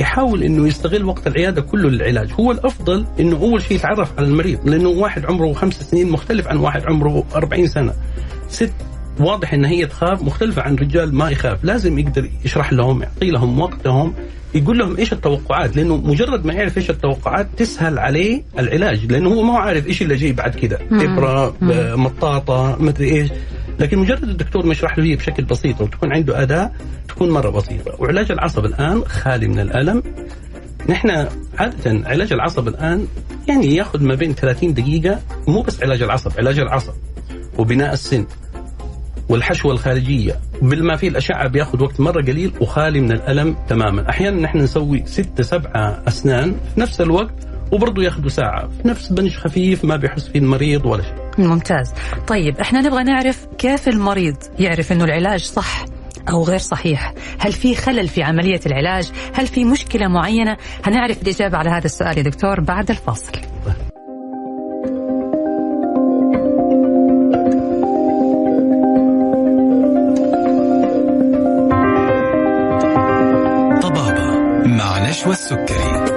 [0.00, 4.68] يحاول إنه يستغل وقت العيادة كله للعلاج، هو الأفضل إنه أول شيء يتعرف على المريض
[4.68, 7.92] لأنه واحد عمره خمس سنين مختلف عن واحد عمره 40 سنة.
[8.48, 8.72] ست
[9.20, 11.64] واضح إن هي تخاف مختلفة عن رجال ما يخاف.
[11.64, 14.14] لازم يقدر يشرح لهم يعطي لهم وقتهم
[14.54, 19.42] يقول لهم إيش التوقعات لأنه مجرد ما يعرف إيش التوقعات تسهل عليه العلاج لأنه هو
[19.42, 21.56] ما هو عارف إيش اللي جاي بعد كذا إبرة
[21.96, 23.30] مطاطة مدري إيش.
[23.80, 26.70] لكن مجرد الدكتور ما يشرح له بشكل بسيط وتكون عنده أداة
[27.08, 27.96] تكون مرة بسيطة.
[27.98, 30.02] وعلاج العصب الآن خالي من الألم.
[30.88, 31.10] نحن
[31.58, 33.06] عادة علاج العصب الآن
[33.48, 36.94] يعني ياخذ ما بين 30 دقيقة مو بس علاج العصب علاج العصب
[37.58, 38.26] وبناء السن.
[39.28, 44.10] والحشوة الخارجية بالما فيه الأشعة بياخذ وقت مرة قليل وخالي من الألم تماما.
[44.10, 47.34] أحيانا نحن نسوي ستة سبعة أسنان في نفس الوقت
[47.72, 51.46] وبرضه ياخذوا ساعة في نفس بنش خفيف ما بيحس فيه المريض ولا شيء.
[51.46, 51.92] ممتاز.
[52.26, 55.84] طيب إحنا نبغى نعرف كيف المريض يعرف إنه العلاج صح
[56.28, 61.58] أو غير صحيح؟ هل في خلل في عملية العلاج؟ هل في مشكلة معينة؟ هنعرف الإجابة
[61.58, 63.32] على هذا السؤال يا دكتور بعد الفاصل.
[75.24, 76.15] والسكري.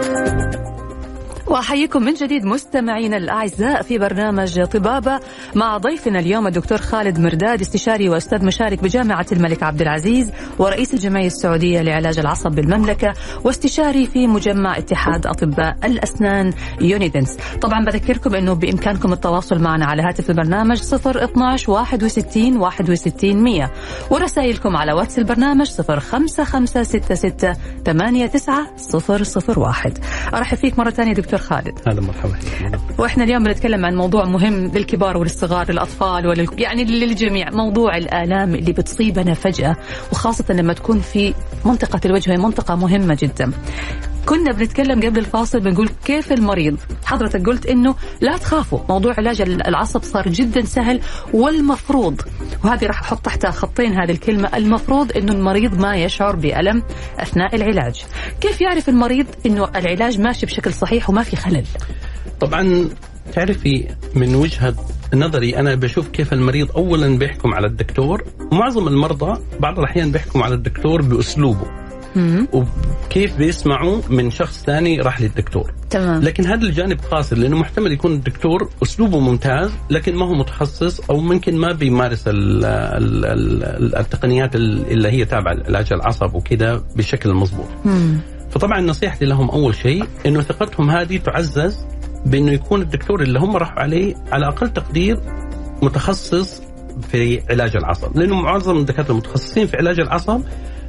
[1.50, 5.20] وأحييكم من جديد مستمعينا الأعزاء في برنامج طبابة
[5.56, 11.28] مع ضيفنا اليوم الدكتور خالد مرداد استشاري وأستاذ مشارك بجامعة الملك عبد العزيز ورئيس الجمعية
[11.28, 19.14] السعودية لعلاج العصب بالمملكة واستشاري في مجمع اتحاد أطباء الأسنان Unidents طبعا بذكركم إنه بإمكانكم
[19.14, 23.72] التواصل معنا على هاتف البرنامج 012 61 61 100
[24.12, 28.68] ورسائلكم على واتس البرنامج 05566 89
[29.58, 29.98] 001
[30.34, 31.80] أرحب فيك مرة ثانية دكتور خالد.
[31.88, 32.40] هلا مرحبا.
[32.98, 36.48] وإحنا اليوم بنتكلم عن موضوع مهم للكبار وللصغار للأطفال ولل...
[36.58, 37.50] يعني للجميع.
[37.50, 39.76] موضوع الآلام اللي بتصيبنا فجأة
[40.12, 41.34] وخاصة لما تكون في
[41.66, 43.52] منطقة الوجه هي منطقة مهمة جدا.
[44.30, 50.04] كنا بنتكلم قبل الفاصل بنقول كيف المريض؟ حضرتك قلت إنه لا تخافوا موضوع علاج العصب
[50.04, 51.02] صار جدا سهل
[51.34, 52.22] والمفروض
[52.64, 56.84] وهذه راح أحط تحتها خطين هذه الكلمة المفروض إنه المريض ما يشعر بألم
[57.20, 58.04] أثناء العلاج.
[58.42, 61.66] كيف يعرف المريض إنه العلاج ماشي بشكل صحيح وما في خلل؟
[62.40, 62.90] طبعا
[63.34, 64.76] تعرفي من وجهة
[65.14, 70.56] نظري أنا بشوف كيف المريض اولا بيحكم على الدكتور معظم المرضى بعض الأحيان بيحكم على
[70.56, 71.79] الدكتور بأسلوبه.
[72.54, 75.74] وكيف بيسمعوا من شخص ثاني راح للدكتور.
[75.90, 76.22] تمام.
[76.22, 81.18] لكن هذا الجانب قاصر لأنه محتمل يكون الدكتور أسلوبه ممتاز لكن ما هو متخصص أو
[81.20, 87.68] ممكن ما بيمارس ال ال ال التقنيات اللي هي تابعة لعلاج العصب وكذا بشكل مضبوط
[88.52, 91.86] فطبعا نصيحتي لهم أول شيء إنه ثقتهم هذه تعزز
[92.26, 95.20] بإنه يكون الدكتور اللي هم راحوا عليه على أقل تقدير
[95.82, 96.62] متخصص
[97.12, 100.42] في علاج العصب لأنه معظم الدكاترة المتخصصين في علاج العصب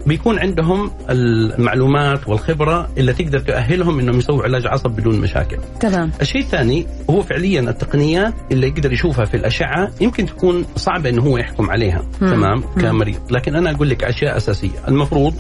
[0.07, 5.59] بيكون عندهم المعلومات والخبرة اللي تقدر تاهلهم إنهم يسووا علاج عصب بدون مشاكل.
[5.81, 6.11] تمام.
[6.21, 11.39] الشيء الثاني هو فعليا التقنيات اللي يقدر يشوفها في الأشعة يمكن تكون صعبة إنه هو
[11.39, 12.31] يحكم عليها مم.
[12.31, 12.83] تمام مم.
[12.83, 15.35] كمريض، لكن أنا أقول لك أشياء أساسية، المفروض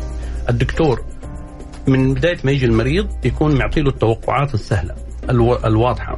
[0.49, 1.03] الدكتور
[1.87, 4.95] من بداية ما يجي المريض يكون معطي له التوقعات السهلة
[5.31, 5.57] ألو...
[5.57, 6.17] الواضحة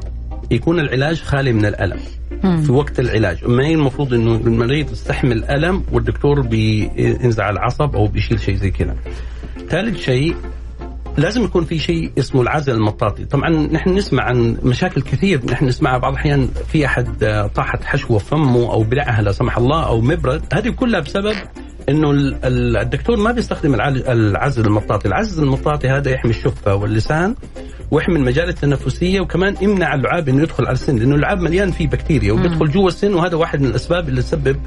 [0.51, 1.99] يكون العلاج خالي من الألم
[2.43, 3.45] في وقت العلاج.
[3.45, 8.95] ما هي المفروض إنه المريض يستحمل ألم والدكتور بينزع العصب أو بيشيل شيء زي كذا.
[9.69, 10.35] ثالث شيء
[11.17, 13.25] لازم يكون في شيء اسمه العزل المطاطي.
[13.25, 17.07] طبعا نحن نسمع عن مشاكل كثير نحن نسمعها بعض الأحيان في أحد
[17.55, 20.41] طاحت حشوة فمه أو بلعها لا سمح الله أو مبرد.
[20.53, 21.35] هذه كلها بسبب
[21.89, 22.11] إنه
[22.43, 27.35] الدكتور ما بيستخدم العزل المطاطي، العزل المطاطي هذا يحمي الشفة واللسان
[27.91, 32.33] ويحمي المجال التنفسية وكمان يمنع اللعاب إنه يدخل على السن لأنه اللعاب مليان فيه بكتيريا
[32.33, 34.57] وبيدخل جوا السن وهذا واحد من الأسباب اللي تسبب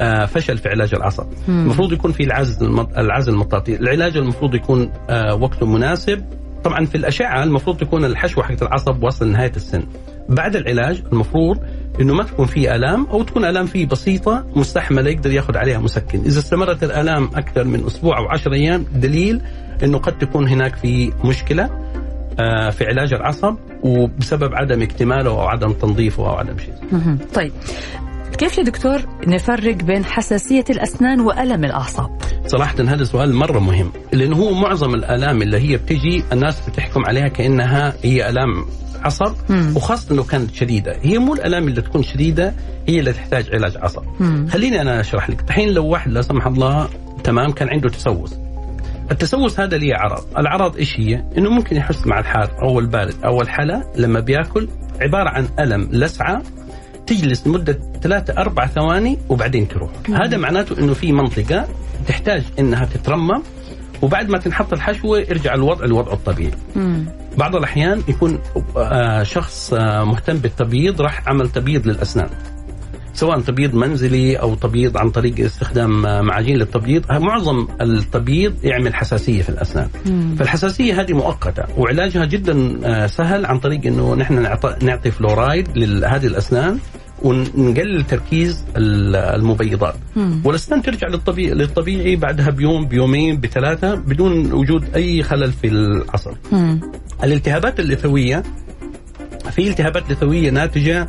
[0.00, 3.76] آه، فشل في علاج العصب المفروض يكون في العزل العزل المطاطي.
[3.76, 6.24] العلاج المفروض يكون آه، وقته مناسب.
[6.64, 9.82] طبعا في الأشعة المفروض تكون الحشوة حقت العصب واصل لنهاية السن.
[10.28, 11.58] بعد العلاج المفروض
[12.00, 16.20] إنه ما تكون في آلام أو تكون آلام فيه بسيطة مستحملة يقدر ياخذ عليها مسكن.
[16.20, 19.40] إذا استمرت الآلام أكثر من أسبوع أو 10 أيام دليل
[19.84, 21.70] إنه قد تكون هناك في مشكلة.
[22.70, 26.74] في علاج العصب وبسبب عدم اكتماله أو عدم تنظيفه أو عدم شيء.
[27.34, 27.52] طيب
[28.38, 32.10] كيف يا دكتور نفرق بين حساسية الأسنان وألم الأعصاب؟
[32.46, 37.28] صراحة هذا سؤال مرة مهم لأنه هو معظم الآلام اللي هي بتجي الناس بتحكم عليها
[37.28, 38.64] كأنها هي آلام
[39.04, 39.72] عصب مم.
[39.76, 42.54] وخاصة لو كانت شديدة هي مو الآلام اللي تكون شديدة
[42.88, 44.46] هي اللي تحتاج علاج عصب مم.
[44.50, 46.88] خليني أنا أشرح لك الحين لو واحد لا سمح الله
[47.24, 48.34] تمام كان عنده تسوس
[49.12, 50.24] التسوس هذا ليه عرض.
[50.38, 52.50] الأعراض إيش هي؟ إنه ممكن يحس مع الحار.
[52.62, 54.68] أو البارد أو الحلا لما بيأكل
[55.00, 56.42] عبارة عن ألم لسعة
[57.06, 59.90] تجلس لمدة ثلاثة أربع ثواني وبعدين تروح.
[60.08, 61.68] هذا معناته إنه في منطقة
[62.06, 63.42] تحتاج إنها تترمم
[64.02, 66.52] وبعد ما تنحط الحشوة يرجع الوضع لوضعه الطبيعي.
[66.76, 67.06] مم.
[67.38, 68.38] بعض الأحيان يكون
[68.76, 72.28] آه، شخص آه، مهتم بالتبييض راح عمل تبييض للأسنان.
[73.14, 79.48] سواء تبييض منزلي أو تبييض عن طريق استخدام معاجين للتبييض معظم التبييض يعمل حساسية في
[79.48, 80.34] الأسنان مم.
[80.38, 84.42] فالحساسية هذه مؤقتة وعلاجها جدا آه، سهل عن طريق إنه نحن
[84.82, 86.78] نعطي, فلورايد لهذه الأسنان
[87.22, 90.40] ونقلل تركيز ال- المبيضات مم.
[90.44, 96.80] والأسنان ترجع للطبيعي للطبيعي بعدها بيوم بيومين بثلاثة بدون وجود أي خلل في العصب مم.
[97.24, 98.42] الالتهابات اللثوية
[99.50, 101.08] في التهابات لثويه ناتجة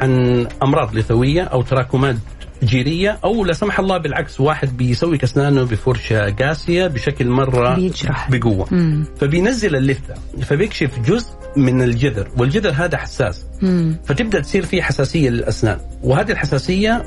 [0.00, 2.16] عن أمراض لثوية أو تراكمات
[2.64, 8.30] جيرية أو لا سمح الله بالعكس واحد بيسوي اسنانه بفرشة قاسية بشكل مرة بيجرح.
[8.30, 9.04] بقوة مم.
[9.20, 13.96] فبينزل اللثة فبيكشف جزء من الجذر والجذر هذا حساس مم.
[14.04, 17.04] فتبدأ تصير فيه حساسية للأسنان وهذه الحساسية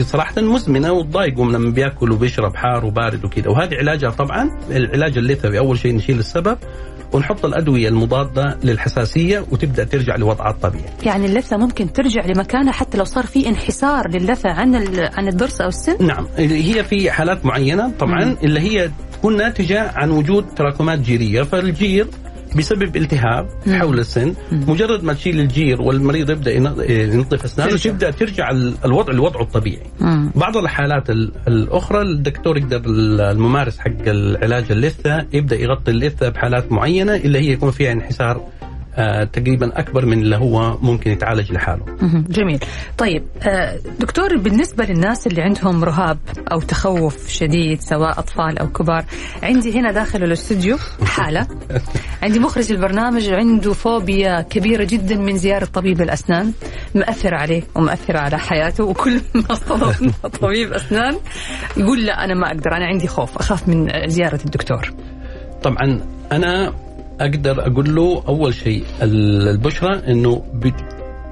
[0.00, 5.78] صراحة مزمنة وتضايقهم لما بيأكل وبيشرب حار وبارد وكذا وهذه علاجها طبعا العلاج اللثوي أول
[5.78, 6.58] شيء نشيل السبب
[7.12, 13.04] ونحط الأدوية المضادة للحساسية وتبدأ ترجع لوضعها الطبيعي يعني اللثة ممكن ترجع لمكانها حتى لو
[13.04, 14.74] صار في انحسار للثة عن
[15.14, 18.36] عن الضرس أو السن؟ نعم هي في حالات معينة طبعا مم.
[18.42, 22.06] اللي هي تكون ناتجة عن وجود تراكمات جيرية فالجير
[22.56, 23.74] بسبب التهاب مم.
[23.78, 26.52] حول السن مجرد ما تشيل الجير والمريض يبدأ
[26.92, 27.76] ينظف أسنانه.
[27.76, 30.30] تبدا ترجع ال- الوضع لوضعه الطبيعي مم.
[30.36, 37.14] بعض الحالات ال- الأخرى الدكتور يقدر الممارس حق العلاج اللثة يبدأ يغطي اللثة بحالات معينة
[37.16, 38.44] اللي هي يكون فيها انحسار
[39.32, 41.84] تقريبا أكبر من اللي هو ممكن يتعالج لحاله.
[42.28, 42.60] جميل.
[42.98, 46.18] طيب آه، دكتور بالنسبة للناس اللي عندهم رهاب
[46.52, 49.04] أو تخوف شديد سواء أطفال أو كبار
[49.42, 51.46] عندي هنا داخل الاستوديو حالة.
[52.22, 56.52] عندي مخرج البرنامج عنده فوبيا كبيرة جدا من زيارة طبيب الأسنان.
[56.94, 61.16] مأثرة عليه ومأثرة على حياته وكل ما طبيب أسنان
[61.76, 64.92] يقول لا أنا ما أقدر أنا عندي خوف أخاف من زيارة الدكتور.
[65.62, 66.00] طبعا
[66.32, 66.72] أنا
[67.20, 70.74] أقدر أقول له أول شيء ال- البشرى إنه بت...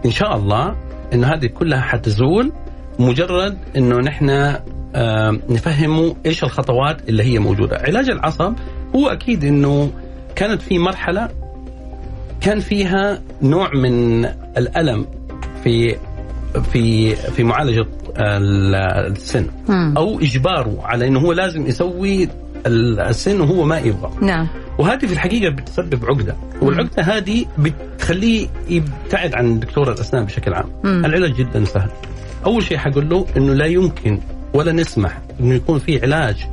[0.07, 0.75] إن شاء الله
[1.13, 2.53] إنه هذه كلها حتزول
[2.99, 4.55] مجرد إنه نحن
[5.49, 8.53] نفهمه إيش الخطوات اللي هي موجودة، علاج العصب
[8.97, 9.91] هو أكيد إنه
[10.37, 11.29] كانت في مرحلة
[12.41, 14.25] كان فيها نوع من
[14.57, 15.07] الألم
[15.65, 15.97] في
[16.73, 17.87] في في معالجة
[18.19, 18.75] ال-
[19.13, 19.47] السن.
[19.97, 22.29] أو إجباره على إنه هو لازم يسوي
[22.67, 24.11] السن وهو ما يبغى.
[24.21, 24.49] نعم.
[24.79, 26.37] وهذه في الحقيقة بتسبب عقدة.
[26.63, 30.67] والعقدة هذه بتخليه يبتعد عن دكتور الأسنان بشكل عام.
[30.85, 31.05] مم.
[31.05, 31.91] العلاج جدا سهل.
[32.47, 34.21] أول شيء حقول له إنه لا يمكن
[34.55, 36.47] ولا نسمح إنه يكون في علاج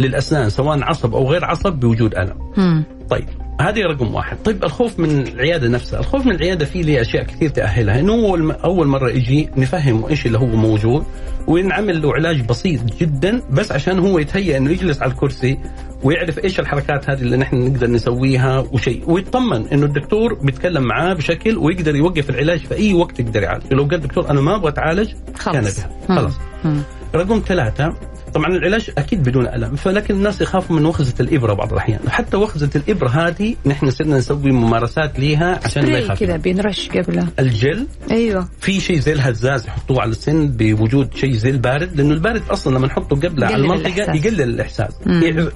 [0.00, 2.52] للأسنان سواء عصب أو غير عصب بوجود ألم.
[2.56, 2.84] مم.
[3.10, 3.28] طيب.
[3.60, 4.36] هذه رقم واحد.
[4.44, 6.00] طيب الخوف من العيادة نفسها.
[6.00, 8.00] الخوف من العيادة فيه ليه أشياء كثير تأهلها.
[8.00, 11.04] إنه الم- أول مرة يجي نفهمه إيش اللي هو موجود
[11.46, 15.58] ونعمل له علاج بسيط جدا بس عشان هو يتهيأ إنه يجلس على الكرسي
[16.02, 19.02] ويعرف إيش الحركات هذه اللي نحن نقدر نسويها وشيء.
[19.10, 23.62] ويطمن إنه الدكتور بيتكلم معاه بشكل ويقدر يوقف العلاج في أي وقت يقدر يعالج.
[23.72, 25.12] لو قال الدكتور أنا ما أبغى أتعالج
[25.44, 25.90] كان خلاص بها.
[26.08, 26.16] مم.
[26.18, 26.34] خلاص.
[26.64, 26.80] مم.
[27.14, 27.94] رقم ثلاثة
[28.34, 31.98] طبعا العلاج أكيد بدون ألم فلكن الناس يخافوا من وخزة الإبرة بعض الأحيان.
[32.08, 37.28] حتى وخزة الإبرة هذه نحن صرنا نسوي ممارسات ليها عشان ما يخافوا كذا بينرش قبله.
[37.38, 38.48] الجل؟ أيوه.
[38.60, 42.86] في شيء زي الهزاز يحطوه على السن بوجود شيء زي البارد لأنه البارد أصلا لما
[42.86, 44.24] نحطه قبله على المنطقة الإحساس.
[44.24, 44.92] يقلل الإحساس.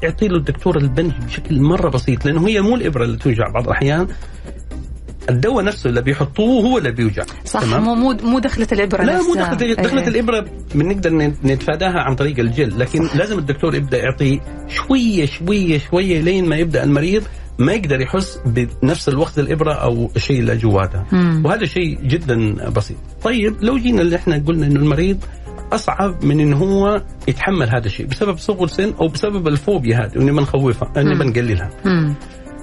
[0.02, 4.09] يعطي له الدكتور البنج بشكل مرة بسيط لأنه هي مو الإبرة اللي توجع بعض الأحيان.
[5.30, 7.22] الدواء نفسه اللي بيحطوه هو اللي بيوجع.
[7.44, 10.44] صح تمام؟ مو مو دخلة الإبرة لا مو دخلة دخلة الإبرة.
[10.74, 13.16] بنقدر نتفاداها عن طريق الجل لكن صح.
[13.16, 17.22] لازم الدكتور يبدأ يعطي شوية شوية شوية لين ما يبدأ المريض
[17.59, 18.38] ما يقدر يحس
[18.83, 21.04] بنفس الوقت الإبرة أو الشيء اللي جواته
[21.44, 22.96] وهذا شيء جدا بسيط.
[23.22, 25.24] طيب لو جينا اللي إحنا قلنا إنه المريض
[25.72, 30.33] أصعب من ان هو يتحمل هذا الشيء بسبب صغر سن أو بسبب الفوبيا هذه إني
[30.33, 31.70] بنخوفها إني بنقللها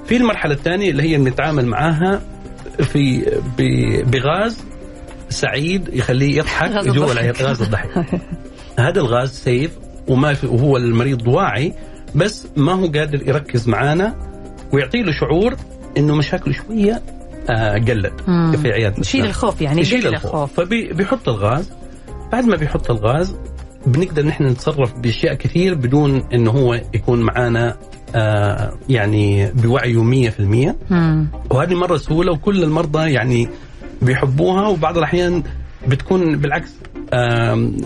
[0.05, 2.21] في المرحلة الثانية اللي هي بنتعامل معاها
[2.81, 3.25] في
[4.07, 4.57] بغاز
[5.29, 8.21] سعيد يخليه يضحك جوا غاز الضحك.
[8.79, 9.71] هذا الغاز سيف
[10.07, 11.73] وما في وهو المريض واعي
[12.15, 14.15] بس ما هو قادر يركز معانا
[14.73, 15.55] ويعطي له شعور
[15.97, 17.01] إنه مشاكله شوية
[17.49, 18.21] آه قلت
[18.61, 20.59] في عيادته يشيل الخوف يعني يشيل الخوف.
[20.59, 21.71] فبيحط الغاز.
[22.31, 23.35] بعد ما بيحط الغاز
[23.85, 27.77] بنقدر نحن نتصرف بأشياء كثير بدون إنه هو يكون معانا
[28.15, 30.75] آه يعني بوعيه 100%
[31.49, 33.49] وهذه مرة سهولة وكل المرضى يعني
[34.01, 35.43] بيحبوها وبعض الأحيان
[35.87, 36.73] بتكون بالعكس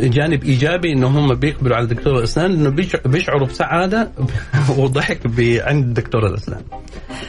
[0.02, 4.12] جانب إيجابي إنه هم بيقبلوا على دكتور الأسنان لأنه بيشعروا بسعادة
[4.78, 6.62] وضحك عند دكتور الأسنان.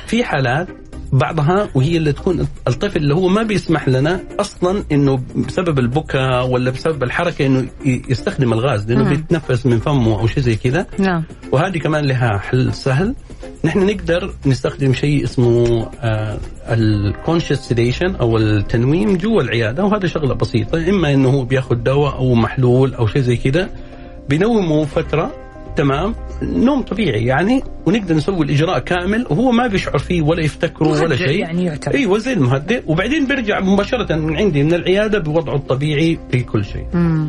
[0.07, 0.69] في حالات
[1.13, 6.71] بعضها وهي اللي تكون الطفل اللي هو ما بيسمح لنا أصلا إنه بسبب البكاء ولا
[6.71, 10.87] بسبب الحركة إنه يستخدم الغاز لأنه بيتنفس من فمه أو شيء زي كذا.
[10.99, 11.25] نعم.
[11.53, 13.15] وهذه كمان لها حل سهل.
[13.65, 15.87] نحن نقدر نستخدم شيء اسمه
[16.69, 20.89] الكونشس سيديشن أو التنويم جوا العيادة وهذا شغلة بسيطة.
[20.89, 23.71] إما إنه هو بياخذ دواء أو محلول أو شيء زي كذا
[24.29, 25.42] بنومه فترة
[25.77, 31.17] تمام؟ نوم طبيعي يعني ونقدر نسوي الإجراء كامل وهو ما بيشعر فيه ولا يفتكره ولا
[31.17, 31.41] شيء.
[31.41, 36.43] يعني يعتبر أيوه زي المهدئ وبعدين بيرجع مباشرة من عندي من العيادة بوضعه الطبيعي في
[36.43, 36.87] كل شيء.
[36.95, 37.29] مم.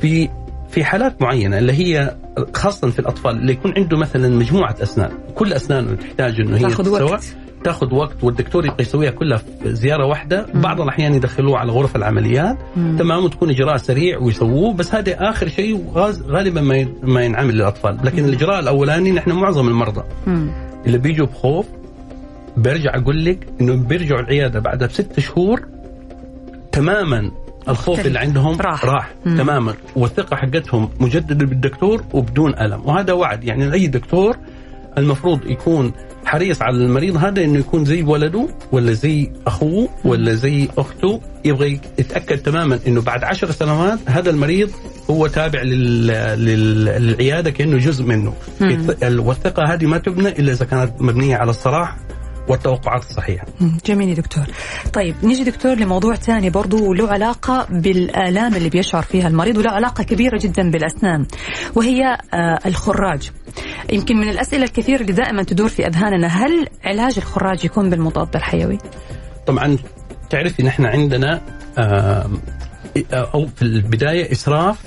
[0.00, 0.28] في
[0.70, 2.16] في حالات معينة اللي هي
[2.54, 6.88] خاصة في الأطفال اللي يكون عنده مثلا مجموعة أسنان كل أسنانه تحتاج إنه هي تاخذ
[6.88, 7.24] وقت.
[7.64, 10.46] تاخذ وقت والدكتور يبغى يسويها كلها في زيارة واحدة.
[10.54, 12.96] بعض الأحيان يدخلوه على غرف العمليات مم.
[12.98, 15.84] تمام وتكون إجراء سريع ويسووه بس هذا آخر شيء
[16.28, 18.28] غالبا ما ما ينعمل للأطفال لكن مم.
[18.28, 20.50] الإجراء الأولاني نحن معظم المرضى مم.
[20.86, 21.66] اللي بيجوا بخوف
[22.56, 25.62] برجع أقول لك إنه بيرجعوا العيادة بعد بست شهور
[26.72, 27.30] تماما
[27.68, 29.10] الخوف اللي عندهم راح, راح.
[29.24, 34.36] تماما والثقة حقتهم مجددة بالدكتور وبدون ألم وهذا وعد يعني اي دكتور
[35.00, 35.92] المفروض يكون
[36.24, 41.80] حريص على المريض هذا إنه يكون زي ولده ولا زي أخوه ولا زي أخته يبغى
[41.98, 44.70] يتأكد تماما إنه بعد عشر سنوات هذا المريض
[45.10, 46.06] هو تابع لل...
[46.06, 46.84] لل...
[46.84, 48.32] للعيادة كأنه جزء منه.
[49.02, 51.96] والثقه هذه ما تبنى إلا إذا كانت مبنية على الصراحه
[52.50, 53.46] والتوقعات الصحيحة
[53.86, 54.44] جميل يا دكتور
[54.92, 60.04] طيب نيجي دكتور لموضوع ثاني برضو له علاقة بالآلام اللي بيشعر فيها المريض وله علاقة
[60.04, 61.26] كبيرة جدا بالأسنان
[61.74, 63.30] وهي آه الخراج
[63.92, 68.78] يمكن من الأسئلة الكثيرة اللي دائما تدور في أذهاننا هل علاج الخراج يكون بالمضاد الحيوي؟
[69.46, 69.76] طبعا
[70.30, 71.40] تعرفي نحن عندنا
[71.78, 72.30] آه
[73.12, 74.78] أو في البداية إسراف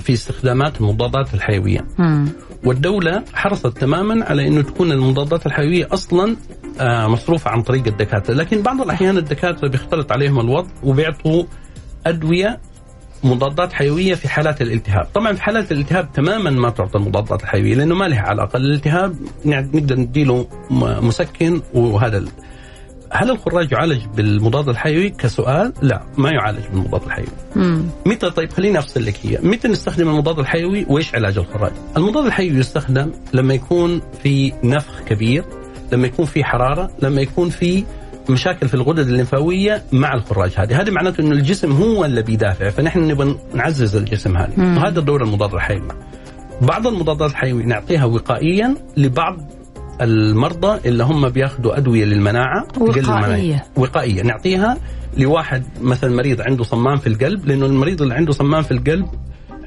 [0.00, 2.28] في استخدامات المضادات الحيوية مم.
[2.64, 6.36] والدولة حرصت تماما على أنه تكون المضادات الحيوية أصلا
[6.80, 8.34] مصروفة عن طريق الدكاترة.
[8.34, 11.44] لكن بعض الأحيان الدكاترة بيختلط عليهم الوضع وبيعطوا
[12.06, 12.60] أدوية
[13.24, 17.94] مضادات حيوية في حالات الالتهاب، طبعا في حالات الالتهاب تماما ما تعطى المضادات الحيوية لأنه
[17.94, 22.24] ما لها علاقة، الالتهاب نقدر نديله مسكن وهذا
[23.10, 27.28] هل الخراج يعالج بالمضاد الحيوي؟ كسؤال؟ لا ما يعالج بالمضاد الحيوي.
[28.06, 32.58] متى؟ طيب خليني أفصل لك هي، متى نستخدم المضاد الحيوي؟ وإيش علاج الخراج؟ المضاد الحيوي
[32.58, 35.44] يستخدم لما يكون في نفخ كبير،
[35.92, 37.84] لما يكون في حرارة، لما يكون في
[38.30, 43.08] مشاكل في الغدد الليمفاوية مع الخراج هذه، هذا معناته إنه الجسم هو اللي بيدافع، فنحن
[43.08, 45.88] نبغى نعزز الجسم هذا، وهذا دور المضاد الحيوي.
[46.62, 49.36] بعض المضادات الحيويه نعطيها وقائيا لبعض
[50.00, 53.64] المرضى اللي هم بياخذوا أدوية للمناعة وقائية.
[53.76, 54.22] وقائية.
[54.22, 54.76] نعطيها
[55.16, 59.06] لواحد مثلا مريض عنده صمام في القلب لأنه المريض اللي عنده صمام في القلب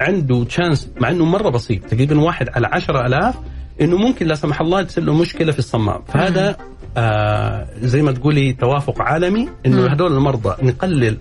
[0.01, 3.35] عنده تشانس مع إنه مرة بسيط تقريبا واحد على عشرة ألاف
[3.81, 6.01] إنه ممكن لا سمح الله تصير له مشكلة في الصمام.
[6.07, 6.55] فهذا
[6.97, 11.17] آه زي ما تقولي توافق عالمي إنه هذول المرضى نقلل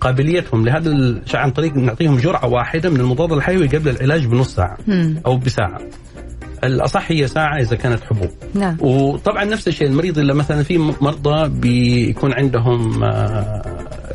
[0.00, 4.78] قابليتهم لهذا الشيء عن طريق نعطيهم جرعة واحدة من المضاد الحيوي قبل العلاج بنص ساعة
[4.86, 5.20] مم.
[5.26, 5.78] أو بساعة.
[6.64, 8.30] الأصح هي ساعة إذا كانت حبوب.
[8.54, 8.76] نعم.
[8.80, 13.04] وطبعا نفس الشيء المريض اللي مثلا في مرضى بيكون عندهم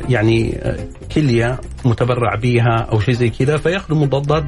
[0.08, 0.58] يعني
[1.14, 4.44] كلية متبرع بها أو شيء زي كذا فياخذوا مضادات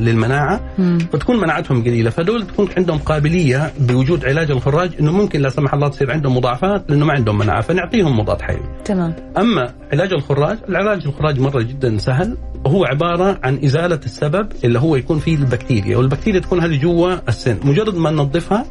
[0.00, 0.98] للمناعة مم.
[0.98, 2.10] فتكون مناعتهم قليلة.
[2.10, 6.90] فدول تكون عندهم قابلية بوجود علاج الخراج إنه ممكن لا سمح الله تصير عندهم مضاعفات
[6.90, 8.68] لأنه ما عندهم مناعة فنعطيهم مضاد حيوي.
[8.84, 9.14] تمام.
[9.38, 12.36] أما علاج الخراج العلاج الخراج مرة جدا سهل.
[12.66, 17.58] هو عبارة عن إزالة السبب اللي هو يكون فيه البكتيريا والبكتيريا تكون هذه جوا السن.
[17.64, 18.64] مجرد ما ننظفها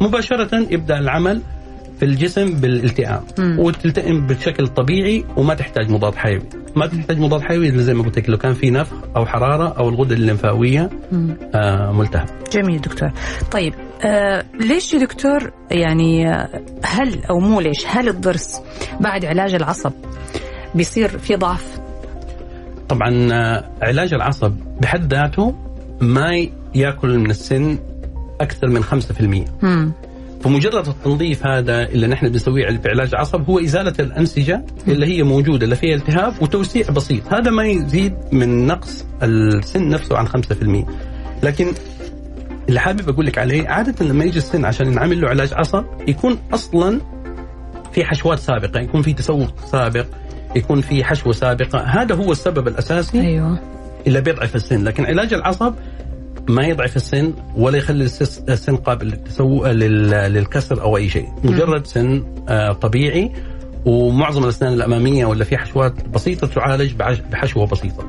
[0.00, 1.40] مباشرة يبدأ العمل
[1.98, 6.42] في الجسم بالالتئام وتلتئم بشكل طبيعي وما تحتاج مضاد حيوي.
[6.76, 9.88] ما تحتاج مضاد حيوي زي ما قلت لك لو كان في نفخ أو حرارة أو
[9.88, 10.90] الغده الليمفاوية
[11.54, 12.26] آه ملتهب.
[12.52, 13.10] جميل دكتور.
[13.50, 13.74] طيب
[14.04, 18.60] آه ليش يا دكتور يعني آه، هل أو مو ليش هل الضرس
[19.00, 19.92] بعد علاج العصب
[20.74, 21.80] بيصير في ضعف؟
[22.88, 25.54] طبعا آه، علاج العصب بحد ذاته
[26.00, 27.78] ما يأكل من السن
[28.40, 29.92] أكثر من 5% مم.
[30.44, 35.64] فمجرد التنظيف هذا اللي نحن بنسويه في علاج عصب هو إزالة الأنسجة اللي هي موجودة
[35.64, 40.86] اللي فيها التهاب وتوسيع بسيط، هذا ما يزيد من نقص السن نفسه عن 5%.
[41.42, 41.72] لكن
[42.68, 46.38] اللي حابب أقول لك عليه عادة لما يجي السن عشان ينعمل له علاج عصب يكون
[46.54, 47.00] أصلا
[47.92, 50.06] في حشوات سابقة، يكون في تسوق سابق،
[50.56, 53.60] يكون في حشوة سابقة، هذا هو السبب الأساسي أيوه.
[54.06, 55.74] اللي بيضعف السن، لكن علاج العصب
[56.48, 59.18] ما يضعف السن ولا يخلي السن قابل.
[60.34, 63.32] للكسر أو أي شيء، مجرد سن آه، طبيعي
[63.84, 66.92] ومعظم الأسنان الأمامية ولا في حشوات بسيطة تعالج
[67.32, 68.04] بحشوة بسيطة.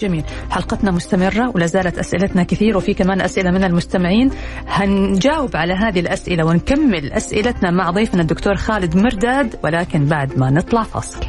[0.00, 4.30] جميل حلقتنا مستمرة ولا زالت أسئلتنا كثير وفي كمان أسئلة من المستمعين
[4.68, 10.82] هنجاوب على هذه الأسئلة ونكمل أسئلتنا مع ضيفنا الدكتور خالد مرداد ولكن بعد ما نطلع
[10.82, 11.20] فاصل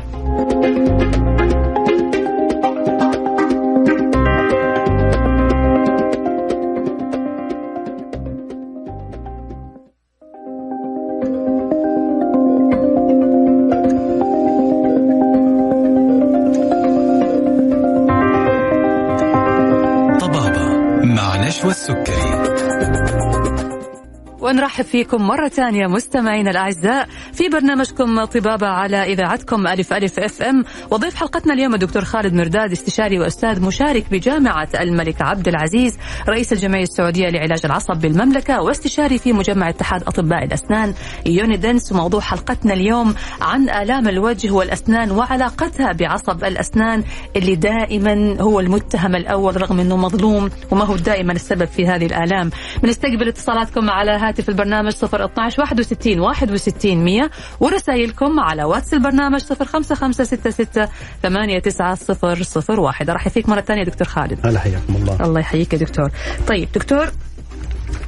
[24.58, 30.64] ونرحب فيكم مرة ثانية مستمعينا الأعزاء في برنامجكم طبابة على إذاعتكم ألف ألف أف أم.
[30.92, 35.98] وضيف حلقتنا اليوم الدكتور خالد مرداد استشاري وأستاذ مشارك بجامعة الملك عبد العزيز
[36.30, 40.94] رئيس الجمعية السعودية لعلاج العصب بالمملكة واستشاري في مجمع اتحاد أطباء الأسنان
[41.26, 47.04] يونيدنس وموضوع حلقتنا اليوم عن آلام الوجه والأسنان وعلاقتها بعصب الأسنان
[47.36, 52.50] اللي دائما هو المتهم الأول رغم أنه مظلوم وما هو دائما السبب في هذه الآلام.
[52.84, 57.30] بنستقبل اتصالاتكم على هاتف البرنامج 012 61 61 100
[57.60, 60.88] ورسائلكم على واتس البرنامج 05566
[61.24, 64.46] 89001 أرحب فيك مرة ثانية دكتور خالد.
[64.46, 65.18] هلا حياكم الله.
[65.22, 66.12] الله يحييك يا دكتور.
[66.48, 67.12] طيب دكتور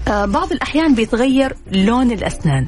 [0.07, 2.65] آه، بعض الأحيان بيتغير لون الأسنان.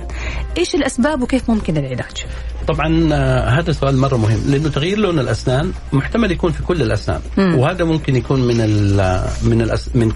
[0.58, 2.26] إيش الأسباب وكيف ممكن العلاج؟
[2.68, 4.52] طبعا آه، هذا سؤال مرة مهم.
[4.52, 7.22] لأنه تغيير لون الأسنان محتمل يكون في كل الأسنان.
[7.38, 7.56] مم.
[7.56, 10.12] وهذا ممكن يكون من ال من الأس من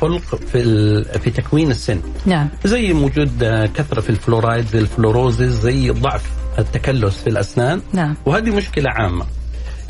[0.00, 2.00] خلق في في تكوين السن.
[2.26, 2.48] نعم.
[2.64, 3.44] زي وجود
[3.74, 7.80] كثرة في الفلورايد زي ال fluorosis زي ضعف التكلس في الأسنان.
[7.92, 8.14] نعم.
[8.26, 9.26] وهذه مشكلة عامة.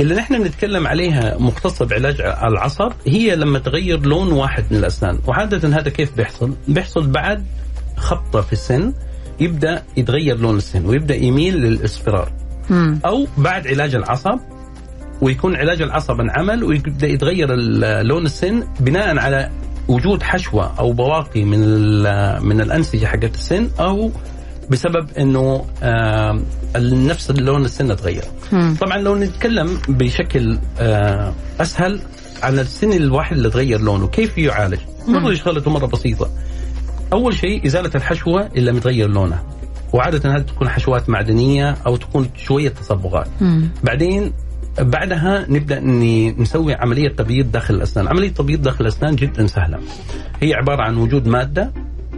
[0.01, 5.19] اللي نحن بنتكلم عليها مختصة بعلاج العصب هي لما تغير لون واحد من الأسنان.
[5.27, 7.47] وعادة هذا كيف بيحصل؟ بيحصل بعد
[7.97, 8.93] خبطة في السن
[9.41, 12.33] يبدأ يتغير لون السن ويبدأ يميل للإصفرار.
[12.71, 12.99] مم.
[13.07, 14.39] أو بعد علاج العصب
[15.23, 17.55] ويكون علاج العصب انعمل ويبدأ يتغير
[18.03, 19.51] لون السن بناء على
[19.89, 21.61] وجود حشوة أو بواقي من
[22.47, 24.11] من الأنسجة حقت السن أو
[24.71, 26.41] بسبب إنه آه،
[26.77, 28.25] نفس اللون السن تغير.
[28.81, 32.01] طبعا لو نتكلم بشكل آه، أسهل
[32.43, 36.31] على السن الواحد اللي تغير لونه كيف يعالج؟ مره شغلته مرة بسيطة.
[37.13, 39.43] أول شيء إزالة الحشوة اللي متغير لونها.
[39.93, 43.29] وعادة هذه تكون حشوات معدنية أو تكون شوية تصبغات.
[43.41, 43.69] مم.
[43.85, 44.33] بعدين
[44.81, 49.79] بعدها نبدأ إني نسوي عملية تبييض داخل الأسنان، عملية تبييض داخل الأسنان جدا سهلة.
[50.41, 51.73] هي عبارة عن وجود مادة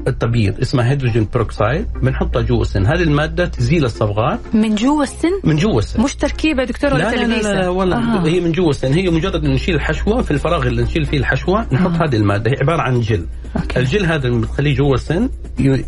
[0.09, 4.41] التبييض اسمها hydrogen peroxide بنحطها جوا السن، هذه المادة تزيل الصبغات.
[4.55, 6.03] من جوا السن؟ من جوا السن.
[6.03, 8.27] مش تركيبة يا دكتور ولا لا لا, لا, لا والله آه.
[8.27, 8.93] هي من جوا السن.
[8.93, 12.51] هي مجرد ان نشيل الحشوه في الفراغ اللي نشيل فيه الحشوة نحط هذه المادة.
[12.51, 13.27] هي عبارة عن gel.
[13.57, 13.81] okay.
[13.81, 15.29] الجل هذا اللي بتخليه جوا السن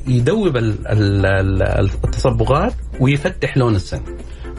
[0.06, 4.00] يدوب ال- ال- ال- التصبغات ويفتح لون السن.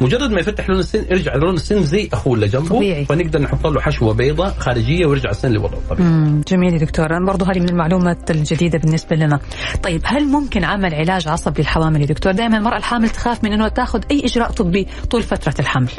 [0.02, 3.06] مجرد ما يفتح لون السن يرجع لون السن زي أخوه اللي جنبه طبيعي.
[3.06, 6.42] فنقدر نحط له حشوة بيضاء خارجية ويرجع السن لوضعه الطبيعي.
[6.48, 9.40] جميل يا دكتور أنا برضو هذه من المعلومات الجديدة بالنسبة لنا.
[9.84, 13.68] طيب هل ممكن عمل علاج عصب للحوامل يا دكتور؟ دائما المرأة الحامل تخاف من أنه
[13.68, 15.90] تأخذ أي إجراء طبي طول فترة الحمل.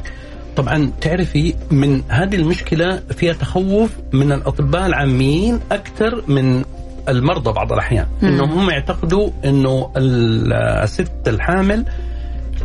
[0.56, 6.64] طبعا تعرفي من هذه المشكلة فيها تخوف من الأطباء العاميين أكثر من
[7.08, 8.06] المرضى بعض الأحيان.
[8.22, 11.84] إنهم هم يعتقدوا إنه ال- الست الحامل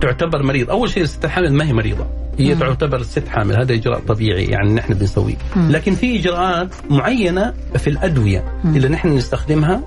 [0.03, 0.69] تعتبر مريض.
[0.69, 2.05] أول شيء الست الحامل ما هي مريضة.
[2.39, 3.55] هي تعتبر الست حامل.
[3.55, 5.35] هذا إجراء طبيعي يعني نحن بنسويه.
[5.55, 9.81] لكن في إجراءات معينة في الأدوية اللي نحن نستخدمها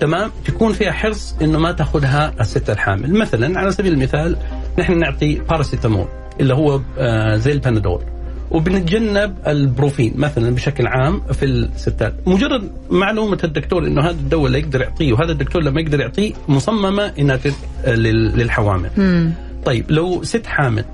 [0.00, 3.14] تمام؟ تكون فيها حرص إنه ما تأخذها الست الحامل.
[3.18, 4.36] مثلا على سبيل المثال
[4.78, 6.06] نحن نعطي باراسيتامول
[6.40, 8.02] اللي هو آه، زي البنادول.
[8.50, 12.14] وبنتجنب البروفين مثلا بشكل عام في الستات.
[12.26, 17.12] مجرد معلومة الدكتور إنه هذا الدواء اللي يقدر يعطيه وهذا الدكتور لما يقدر يعطيه مصممة
[17.18, 17.38] إنها.
[17.86, 18.90] لل- للحوامل.
[18.96, 19.32] مم.
[19.64, 20.84] طيب لو ست حامل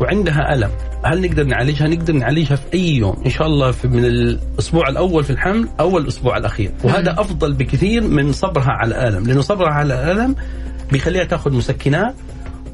[0.00, 0.70] وعندها ألم
[1.04, 5.24] هل نقدر نعالجها؟ نقدر نعالجها في أي يوم إن شاء الله في من الأسبوع الأول
[5.24, 6.72] في الحمل أو الأسبوع الأخير.
[6.84, 10.34] وهذا أفضل بكثير من صبرها على الالم لأنه صبرها على الالم
[10.92, 12.14] بيخليها تأخذ مسكنات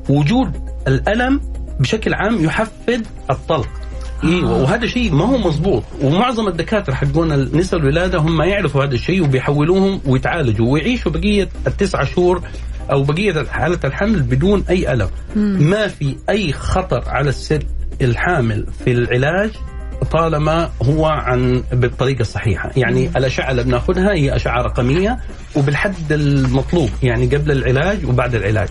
[0.09, 0.53] وجود
[0.88, 1.40] الألم
[1.80, 3.68] بشكل عام يحفز الطلق.
[4.24, 9.22] إيوه وهذا شيء ما هو مزبوط ومعظم الدكاترة حقون نساء الولادة هم يعرفوا هذا الشيء
[9.24, 12.42] وبيحولوهم ويتعالجوا ويعيشوا بقية التسعة شهور
[12.91, 15.09] أو بقية حالة الحمل بدون أي ألم.
[15.37, 17.66] ما في أي خطر على الست
[18.03, 19.51] الحامل في العلاج
[20.11, 25.18] طالما هو عن بالطريقة الصحيحة، يعني الأشعة اللي بناخذها هي أشعة رقمية
[25.57, 28.68] وبالحد المطلوب يعني قبل العلاج وبعد العلاج.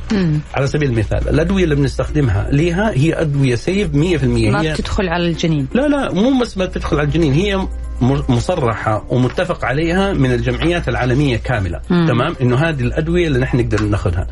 [0.53, 5.27] على سبيل المثال الأدوية اللي بنستخدمها ليها هي أدوية سيف 100% ما هي بتدخل على
[5.27, 5.67] الجنين.
[5.73, 7.67] لا لا مو بس ما تدخل على الجنين هي
[8.01, 12.07] م- مصرحة ومتفق عليها من الجمعيات العالمية كاملة مم.
[12.07, 14.27] تمام إنه هذه الأدوية اللي نحن نقدر نأخذها.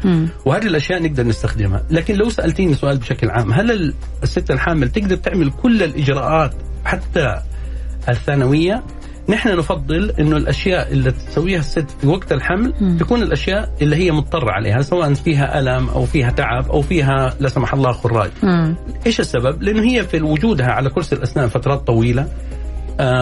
[0.46, 3.94] وهذه الأشياء نقدر نستخدمها لكن لو سألتيني سؤال بشكل عام هل ال-
[4.24, 6.54] الست الحامل تقدر تعمل كل الإجراءات
[6.86, 7.36] حتى
[8.10, 8.84] الثانوية
[9.30, 12.98] نحن نفضل إنه الأشياء اللي تسويها الست في وقت الحمل مم.
[12.98, 17.50] تكون الأشياء اللي هي مضطرة عليها سواء فيها ألم أو فيها تعب أو فيها لا
[17.50, 18.76] سمح الله خراج مم.
[19.06, 22.28] إيش السبب؟ لأنه هي في وجودها على كرسي الأسنان فترات طويلة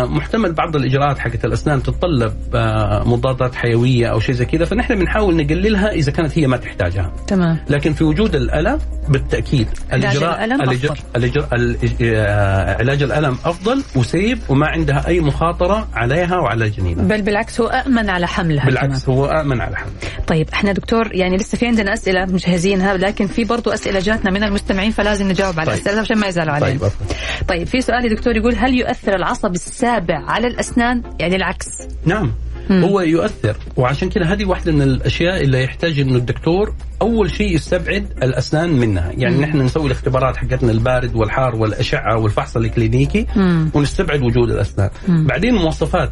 [0.06, 5.36] محتمل بعض الإجراءات حقت الأسنان تتطلب آه، مضادات حيوية أو شيء زي كذا فنحن بنحاول
[5.36, 10.92] نقللها إذا كانت هي ما تحتاجها تمام لكن في وجود الألم بالتأكيد علاج الألم الإجراء
[10.94, 11.04] أفضل.
[11.16, 17.22] الإجراء الإج- آه، علاج الألم أفضل وسيف وما عندها أي مخاطرة عليها وعلى جنينها بل
[17.22, 18.74] بالعكس هو أأمن على حملها كمان.
[18.88, 19.92] بالعكس هو امن على حمل
[20.28, 24.44] طيب إحنا دكتور يعني لسه في عندنا أسئلة مجهزينها لكن في برضو أسئلة جاتنا من
[24.44, 25.76] المستمعين فلازم نجاوب على طيب.
[25.80, 27.06] الاسئله عشان ما يزعلوا علينا طيب أفضل.
[27.48, 31.68] طيب في سؤال يا دكتور يقول هل يؤثر العصب السابع على الأسنان يعني العكس
[32.06, 32.32] نعم
[32.70, 32.84] مم.
[32.84, 38.06] هو يؤثر وعشان كذا هذه واحدة من الأشياء اللي يحتاج إنه الدكتور أول شيء يستبعد
[38.24, 39.42] الأسنان منها يعني مم.
[39.42, 43.70] نحن نسوي الاختبارات حقتنا البارد والحار والأشعة والفحص الإكلينيكي مم.
[43.74, 45.28] ونستبعد وجود الأسنان مم.
[45.28, 46.12] بعدين مواصفات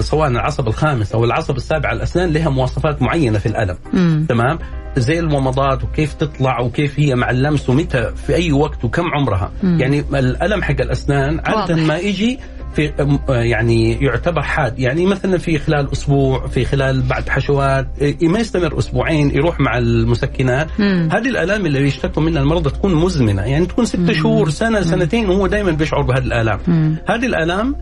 [0.00, 4.26] سواء العصب الخامس أو العصب السابع على الأسنان لها مواصفات معينة في الألم مم.
[4.28, 4.58] تمام
[4.96, 9.80] زي المضادات وكيف تطلع وكيف هي مع اللمس ومتى في أي وقت وكم عمرها مم.
[9.80, 11.86] يعني الألم حق الأسنان عادة واضح.
[11.86, 12.38] ما يجي
[12.74, 12.92] في
[13.28, 14.78] يعني يعتبر حاد.
[14.78, 19.78] يعني مثلا في خلال أسبوع في خلال بعد حشوات إيه، ما يستمر أسبوعين يروح مع
[19.78, 20.68] المسكنات.
[20.78, 21.08] مم.
[21.12, 23.42] هذه الآلام اللي يشتكوا منها المرضى تكون مزمنة.
[23.42, 26.58] يعني تكون ست شهور سنة سنتين وهو دائما بيشعر بهذه الآلام.
[26.66, 26.96] مم.
[27.08, 27.76] هذه الآلام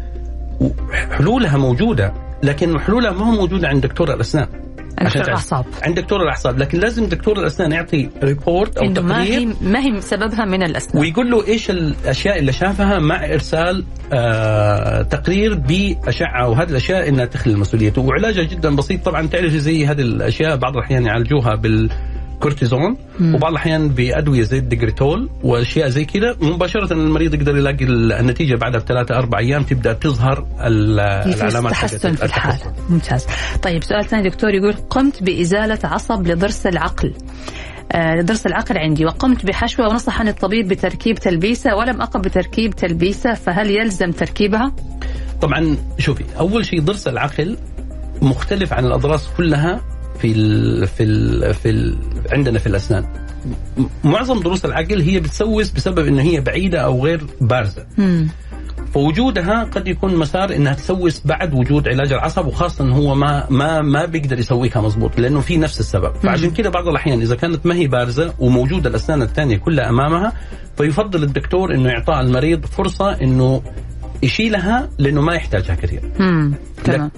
[1.11, 2.13] حلولها موجودة
[2.43, 4.49] لكن حلولها ما هو موجوده عند دكتور الأسنان.
[4.91, 5.29] دكتور تعرف.
[5.29, 5.65] الأعصاب.
[5.83, 9.79] عند دكتور الأعصاب لكن لازم دكتور الأسنان يعطي report أو إنه ما تقرير هي ما
[9.79, 16.49] هي سببها من الأسنان ويقول له إيش الأشياء اللي شافها مع إرسال آه تقرير بأشعة
[16.49, 21.07] وهذه الأشياء إنها تخلي مسؤوليته وعلاجها جدا بسيط طبعا تعرف زي هذه الأشياء بعض الأحيان
[21.07, 22.16] يعالجوها بالكورتيزون
[23.21, 23.35] مم.
[23.35, 29.19] وبعض الأحيان بأدوية زي التيجريتول وأشياء زي كذا مباشرة المريض يقدر يلاقي النتيجة بعدها بثلاثة
[29.19, 32.71] أربع أيام تبدأ تظهر العلامات تحسن في التحسن.
[32.89, 33.27] ممتاز
[33.63, 37.15] طيب سؤال ثاني دكتور يقول قمت بإزالة عصب لضرس العقل
[37.93, 43.71] آه، لضرس العقل عندي وقمت بحشوة ونصحني الطبيب بتركيب تلبيسة ولم أقم بتركيب تلبيسة فهل
[43.71, 44.73] يلزم تركيبها؟
[45.43, 47.57] طبعا شوفي أول شيء ضرس العقل
[48.23, 49.81] مختلف عن الأضراس كلها
[50.19, 51.99] في ال في ال في ال
[52.33, 53.05] عندنا في الأسنان.
[54.05, 57.87] معظم ضروس العقل هي بتسوس بسبب إن هي بعيدة أو غير بارزة.
[57.99, 58.29] مم.
[58.95, 63.83] فوجودها قد يكون مسار إنها تسوس بعد وجود علاج العصب وخاصة ان هو ما ما
[63.83, 66.15] ما بيقدر يسويها مظبوط لأنه في نفس السبب.
[66.23, 70.33] فعشان كذا بعض الأحيان إذا كانت ما هي بارزة وموجودة الأسنان الثانية كلها أمامها
[70.77, 73.63] فيفضل الدكتور إنه يعطى المريض فرصة إنه
[74.23, 76.01] يشيلها لأنه ما يحتاجها كثير.
[76.19, 76.55] مم.
[76.85, 77.11] تمام.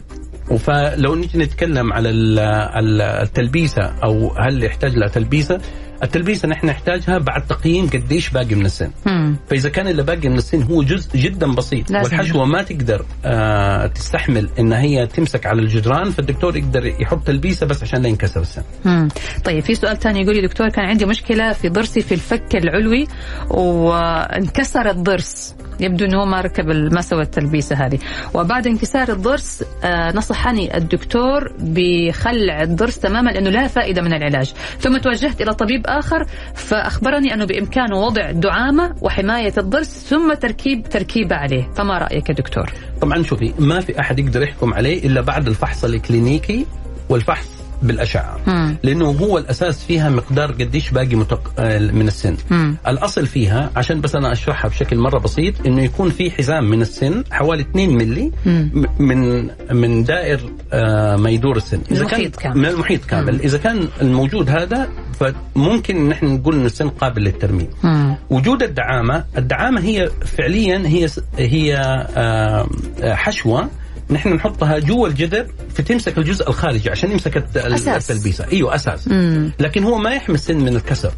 [0.57, 2.39] فلو نجي نتكلم على ال-
[2.79, 5.61] ال- التلبيسة أو هل يحتاج لها تلبيسة
[6.03, 9.37] التلبيسه نحن نحتاجها بعد تقييم قديش باقي من السن مم.
[9.51, 12.05] فإذا كان اللي باقي من السن هو جزء جدا بسيط لازم.
[12.05, 17.83] والحشوه ما تقدر آه تستحمل إن هي تمسك على الجدران فالدكتور يقدر يحط تلبيسه بس
[17.83, 19.09] عشان لا ينكسر السن مم.
[19.45, 23.07] طيب في سؤال ثاني يقول لي دكتور كان عندي مشكلة في ضرسي في الفك العلوي
[23.51, 27.99] وانكسر الضرس يبدو إنه ما ركب ما سوى التلبيسة هذه
[28.35, 34.97] وبعد انكسار الضرس آه نصحني الدكتور بخلع الضرس تماما لأنه لا فائدة من العلاج ثم
[34.99, 41.71] توجهت إلى طبيب آخر فأخبرني أنه بإمكانه وضع دعامة وحماية الضرس ثم تركيب تركيبة عليه.
[41.77, 45.85] فما رأيك يا دكتور؟ طبعا شوفي ما في أحد يقدر يحكم عليه إلا بعد الفحص
[45.85, 46.67] الكلينيكي
[47.09, 48.77] والفحص بالأشعة مم.
[48.83, 51.53] لأنه هو الأساس فيها مقدار قديش باقي متق...
[51.59, 52.77] آه، من السن مم.
[52.89, 57.25] الأصل فيها عشان بس أنا أشرحها بشكل مرة بسيط إنه يكون في حزام من السن
[57.31, 58.87] حوالي 2 ملي مم.
[58.99, 60.41] من من دائر
[60.73, 62.59] آه، ما يدور السن المحيط كان كامل.
[62.59, 63.41] من المحيط كامل مم.
[63.41, 64.89] إذا كان الموجود هذا
[65.21, 68.17] فممكن نحن نقول إنه السن قابل للترميم مم.
[68.31, 71.09] وجود الدعامة الدعامة هي فعليا هي
[71.39, 71.77] هي
[72.17, 72.69] آه،
[73.05, 73.69] حشوة
[74.11, 77.37] نحن نحطها جوا الجذر فتمسك الجزء الخارجي عشان يمسك.
[77.37, 78.47] التلبيسة.
[78.53, 79.09] أيوه أساس.
[79.09, 79.53] مم.
[79.61, 81.13] لكن هو ما يحمي السن من الكسر.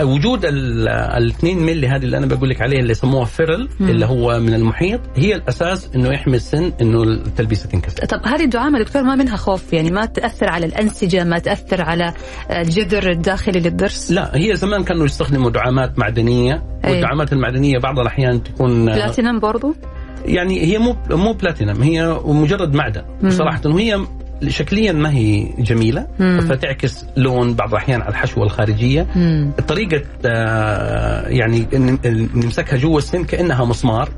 [0.00, 4.40] وجود ال 2 ملي هذه اللي أنا بقول لك عليها اللي يسموها فيرل اللي هو
[4.40, 8.04] من المحيط هي الأساس إنه يحمي السن إنه التلبيسة تنكسر.
[8.06, 12.14] طب هذه الدعامة دكتور ما منها خوف؟ يعني ما تأثر على الأنسجة ما تأثر على
[12.50, 16.92] الجذر الداخلي للضرس؟ لا هي زمان كانوا يستخدموا دعامات معدنية أي.
[16.92, 19.74] والدعامات المعدنية بعض الأحيان تكون بلاتينم برضو؟
[20.24, 23.60] يعني هي مو مو بلاتينم هي مجرد معدن صراحة.
[23.64, 24.06] وهي
[24.48, 26.40] شكليا ما هي جميلة مم.
[26.40, 29.52] فتعكس لون بعض الأحيان على الحشوه الخارجيه مم.
[29.68, 31.66] طريقة آه، يعني
[32.34, 34.08] نمسكها جوا السن كأنها مسمار.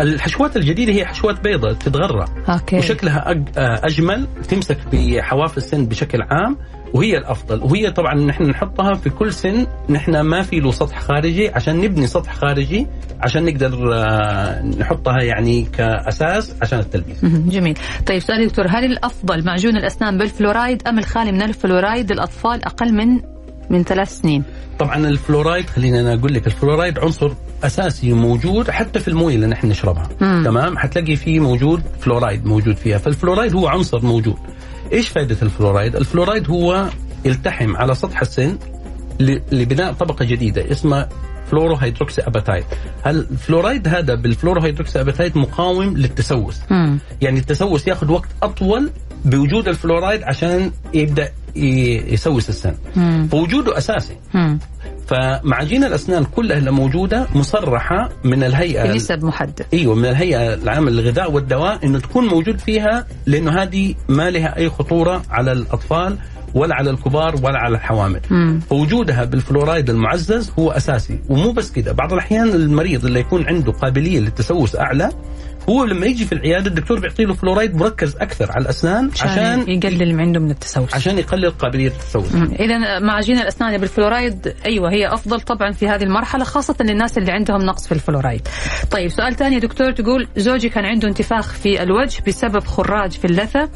[0.00, 2.24] الحشوات الجديدة هي حشوات بيضاء تتغرى.
[2.48, 2.78] أوكي.
[2.78, 6.56] وشكلها آه، أجمل تمسك بحواف السن بشكل عام.
[6.94, 7.62] وهي الأفضل.
[7.62, 12.06] وهي طبعا نحن نحطها في كل سن نحن ما في له سطح خارجي عشان نبني
[12.06, 12.86] سطح خارجي
[13.20, 17.24] عشان نقدر آه، نحطها يعني كأساس عشان التلبيس.
[17.24, 17.78] جميل.
[18.06, 23.20] طيب سؤالي دكتور هل الأفضل معجون الأسنان بالفلورايد أم الخالي من الفلورايد؟ للأطفال أقل من
[23.70, 24.44] من ثلاث سنين.
[24.78, 27.32] طبعا الفلورايد خليني أنا أقول لك الفلورايد عنصر
[27.64, 30.08] أساسي موجود حتى في الموية اللي نحن نشربها.
[30.20, 30.42] مم.
[30.44, 32.98] تمام؟ حتلاقي فيه موجود فلورايد موجود فيها.
[32.98, 34.36] فالفلورايد هو عنصر موجود.
[34.92, 36.88] إيش فائده الفلورايد الفلورايد هو
[37.24, 38.58] يلتحم على سطح السن
[39.52, 41.08] لبناء طبقة جديدة اسمها
[41.50, 42.64] fluoro hydroxyapatite
[43.06, 46.98] الفلورايد هذا بال fluoro hydroxyapatite مقاوم للتسوس مم.
[47.20, 48.90] يعني التسوس ياخذ وقت أطول
[49.24, 53.28] بوجود الفلورايد عشان يبدأ يسوس السن مم.
[53.30, 54.58] فوجوده أساسي مم.
[55.10, 59.66] فمعاجين الأسنان كلها اللي موجودة مصرحة من الهيئة بنسب محدد.
[59.74, 64.68] أيوه من الهيئة العامة للغذاء والدواء إنه تكون موجود فيها لأنه هذه ما لها أي
[64.68, 66.18] خطورة على الأطفال
[66.54, 68.20] ولا على الكبار ولا على الحوامل.
[68.30, 68.60] مم.
[68.60, 71.18] فوجودها بالفلورايد المعزز هو أساسي.
[71.28, 75.10] ومو بس كده بعض الأحيان المريض اللي يكون عنده قابلية للتسوس أعلى
[75.70, 80.14] هو لما يجي في العيادة الدكتور بيعطي له فلورايد مركز أكثر على الأسنان عشان يقلل
[80.14, 85.40] من عنده من التسوس عشان يقلل قابلية التسوس إذا معاجين الأسنان بالفلورايد أيوه هي أفضل
[85.40, 88.48] طبعا في هذه المرحلة خاصة للناس اللي عندهم نقص في الفلورايد.
[88.90, 93.24] طيب سؤال ثاني يا دكتور تقول زوجي كان عنده انتفاخ في الوجه بسبب خراج في
[93.24, 93.68] اللثة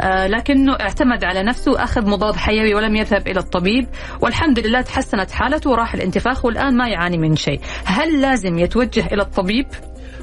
[0.00, 3.86] آه لكنه اعتمد على نفسه وأخذ مضاد حيوي ولم يذهب إلى الطبيب
[4.20, 7.60] والحمد لله تحسنت حالته وراح الانتفاخ والآن ما يعاني من شيء.
[7.84, 9.66] هل لازم يتوجه إلى الطبيب؟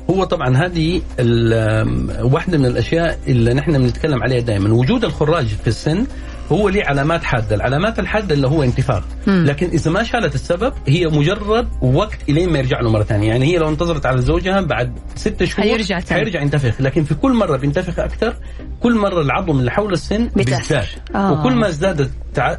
[0.10, 1.02] هو طبعا هذه
[2.34, 4.74] واحدة من الأشياء اللي نحن بنتكلم عليها دائما.
[4.74, 6.06] وجود الخراج في السن
[6.52, 9.04] هو ليه علامات حادة العلامات الحادة اللي هو انتفاخ.
[9.28, 13.46] لكن إذا ما شالت السبب هي مجرد وقت إلين ما يرجع له مرة ثانية يعني
[13.46, 16.22] هي لو انتظرت على زوجها بعد ست شهور حيرجع تاني.
[16.22, 18.34] حيرجع ينتفخ لكن في كل مرة بينتفخ أكثر
[18.80, 20.30] كل مرة العظم اللي حول السن.
[20.36, 20.86] بيزداد
[21.16, 21.32] آه.
[21.32, 22.12] وكل ما ازداد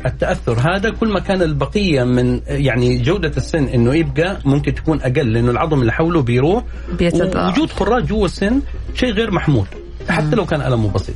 [0.07, 5.33] التأثر هذا كل ما كان البقية من يعني جودة السن إنه يبقى ممكن تكون أقل
[5.33, 6.65] لأنه العظم اللي حوله بيروح.
[7.49, 8.61] وجود خراج جوا السن
[8.95, 9.67] شيء غير محمود
[10.11, 11.15] حتى لو كان ألمه بسيط.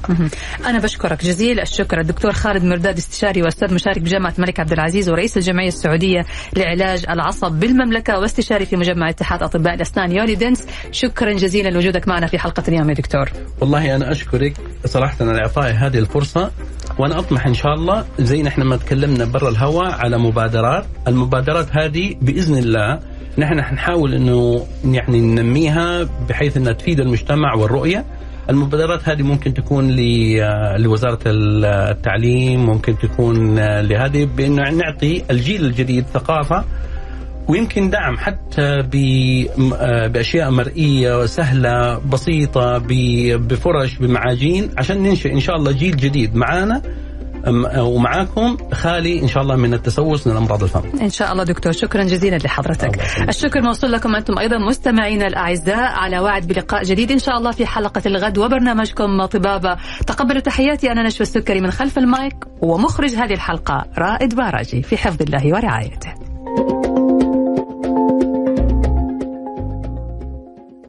[0.66, 5.36] أنا بشكرك جزيل الشكر الدكتور خالد مرداد استشاري وأستاذ مشارك بجامعة الملك عبد العزيز ورئيس
[5.36, 6.20] الجمعية السعودية
[6.56, 10.66] لعلاج العصب بالمملكة واستشاري في مجمع اتحاد أطباء الأسنان يولي دنس.
[10.92, 13.30] شكرا جزيلا لوجودك معنا في حلقة اليوم يا دكتور.
[13.60, 16.50] والله أنا أشكرك صراحة على إعطائي هذه الفرصة
[16.98, 20.86] وأنا أطمح إن شاء الله زي نحن ما تكلمنا برا الهواء على مبادرات.
[21.08, 23.00] المبادرات هذه بإذن الله
[23.38, 28.04] نحن حنحاول إنه يعني ننميها بحيث إنها تفيد المجتمع والرؤية.
[28.50, 36.64] المبادرات هذه ممكن تكون ل- لوزارة التعليم ممكن تكون لهذه بإنه نعطي الجيل الجديد ثقافة
[37.48, 38.82] ويمكن دعم حتى
[40.08, 42.78] بأشياء مرئية سهله بسيطة
[43.36, 46.82] بفرش بمعاجين عشان ننشئ إن شاء الله جيل جديد معانا.
[47.78, 50.82] ومعاكم خالي إن شاء الله من التسوس من الأمراض الفم.
[51.02, 53.00] إن شاء الله دكتور شكرا جزيلا لحضرتك.
[53.28, 57.66] الشكر موصول لكم أنتم أيضا مستمعينا الأعزاء على وعد بلقاء جديد إن شاء الله في
[57.66, 59.76] حلقة الغد وبرنامجكم طبابة
[60.06, 65.22] تقبلوا تحياتي أنا نشوى السكري من خلف المايك ومخرج هذه الحلقة رائد باراجي في حفظ
[65.22, 66.14] الله ورعايته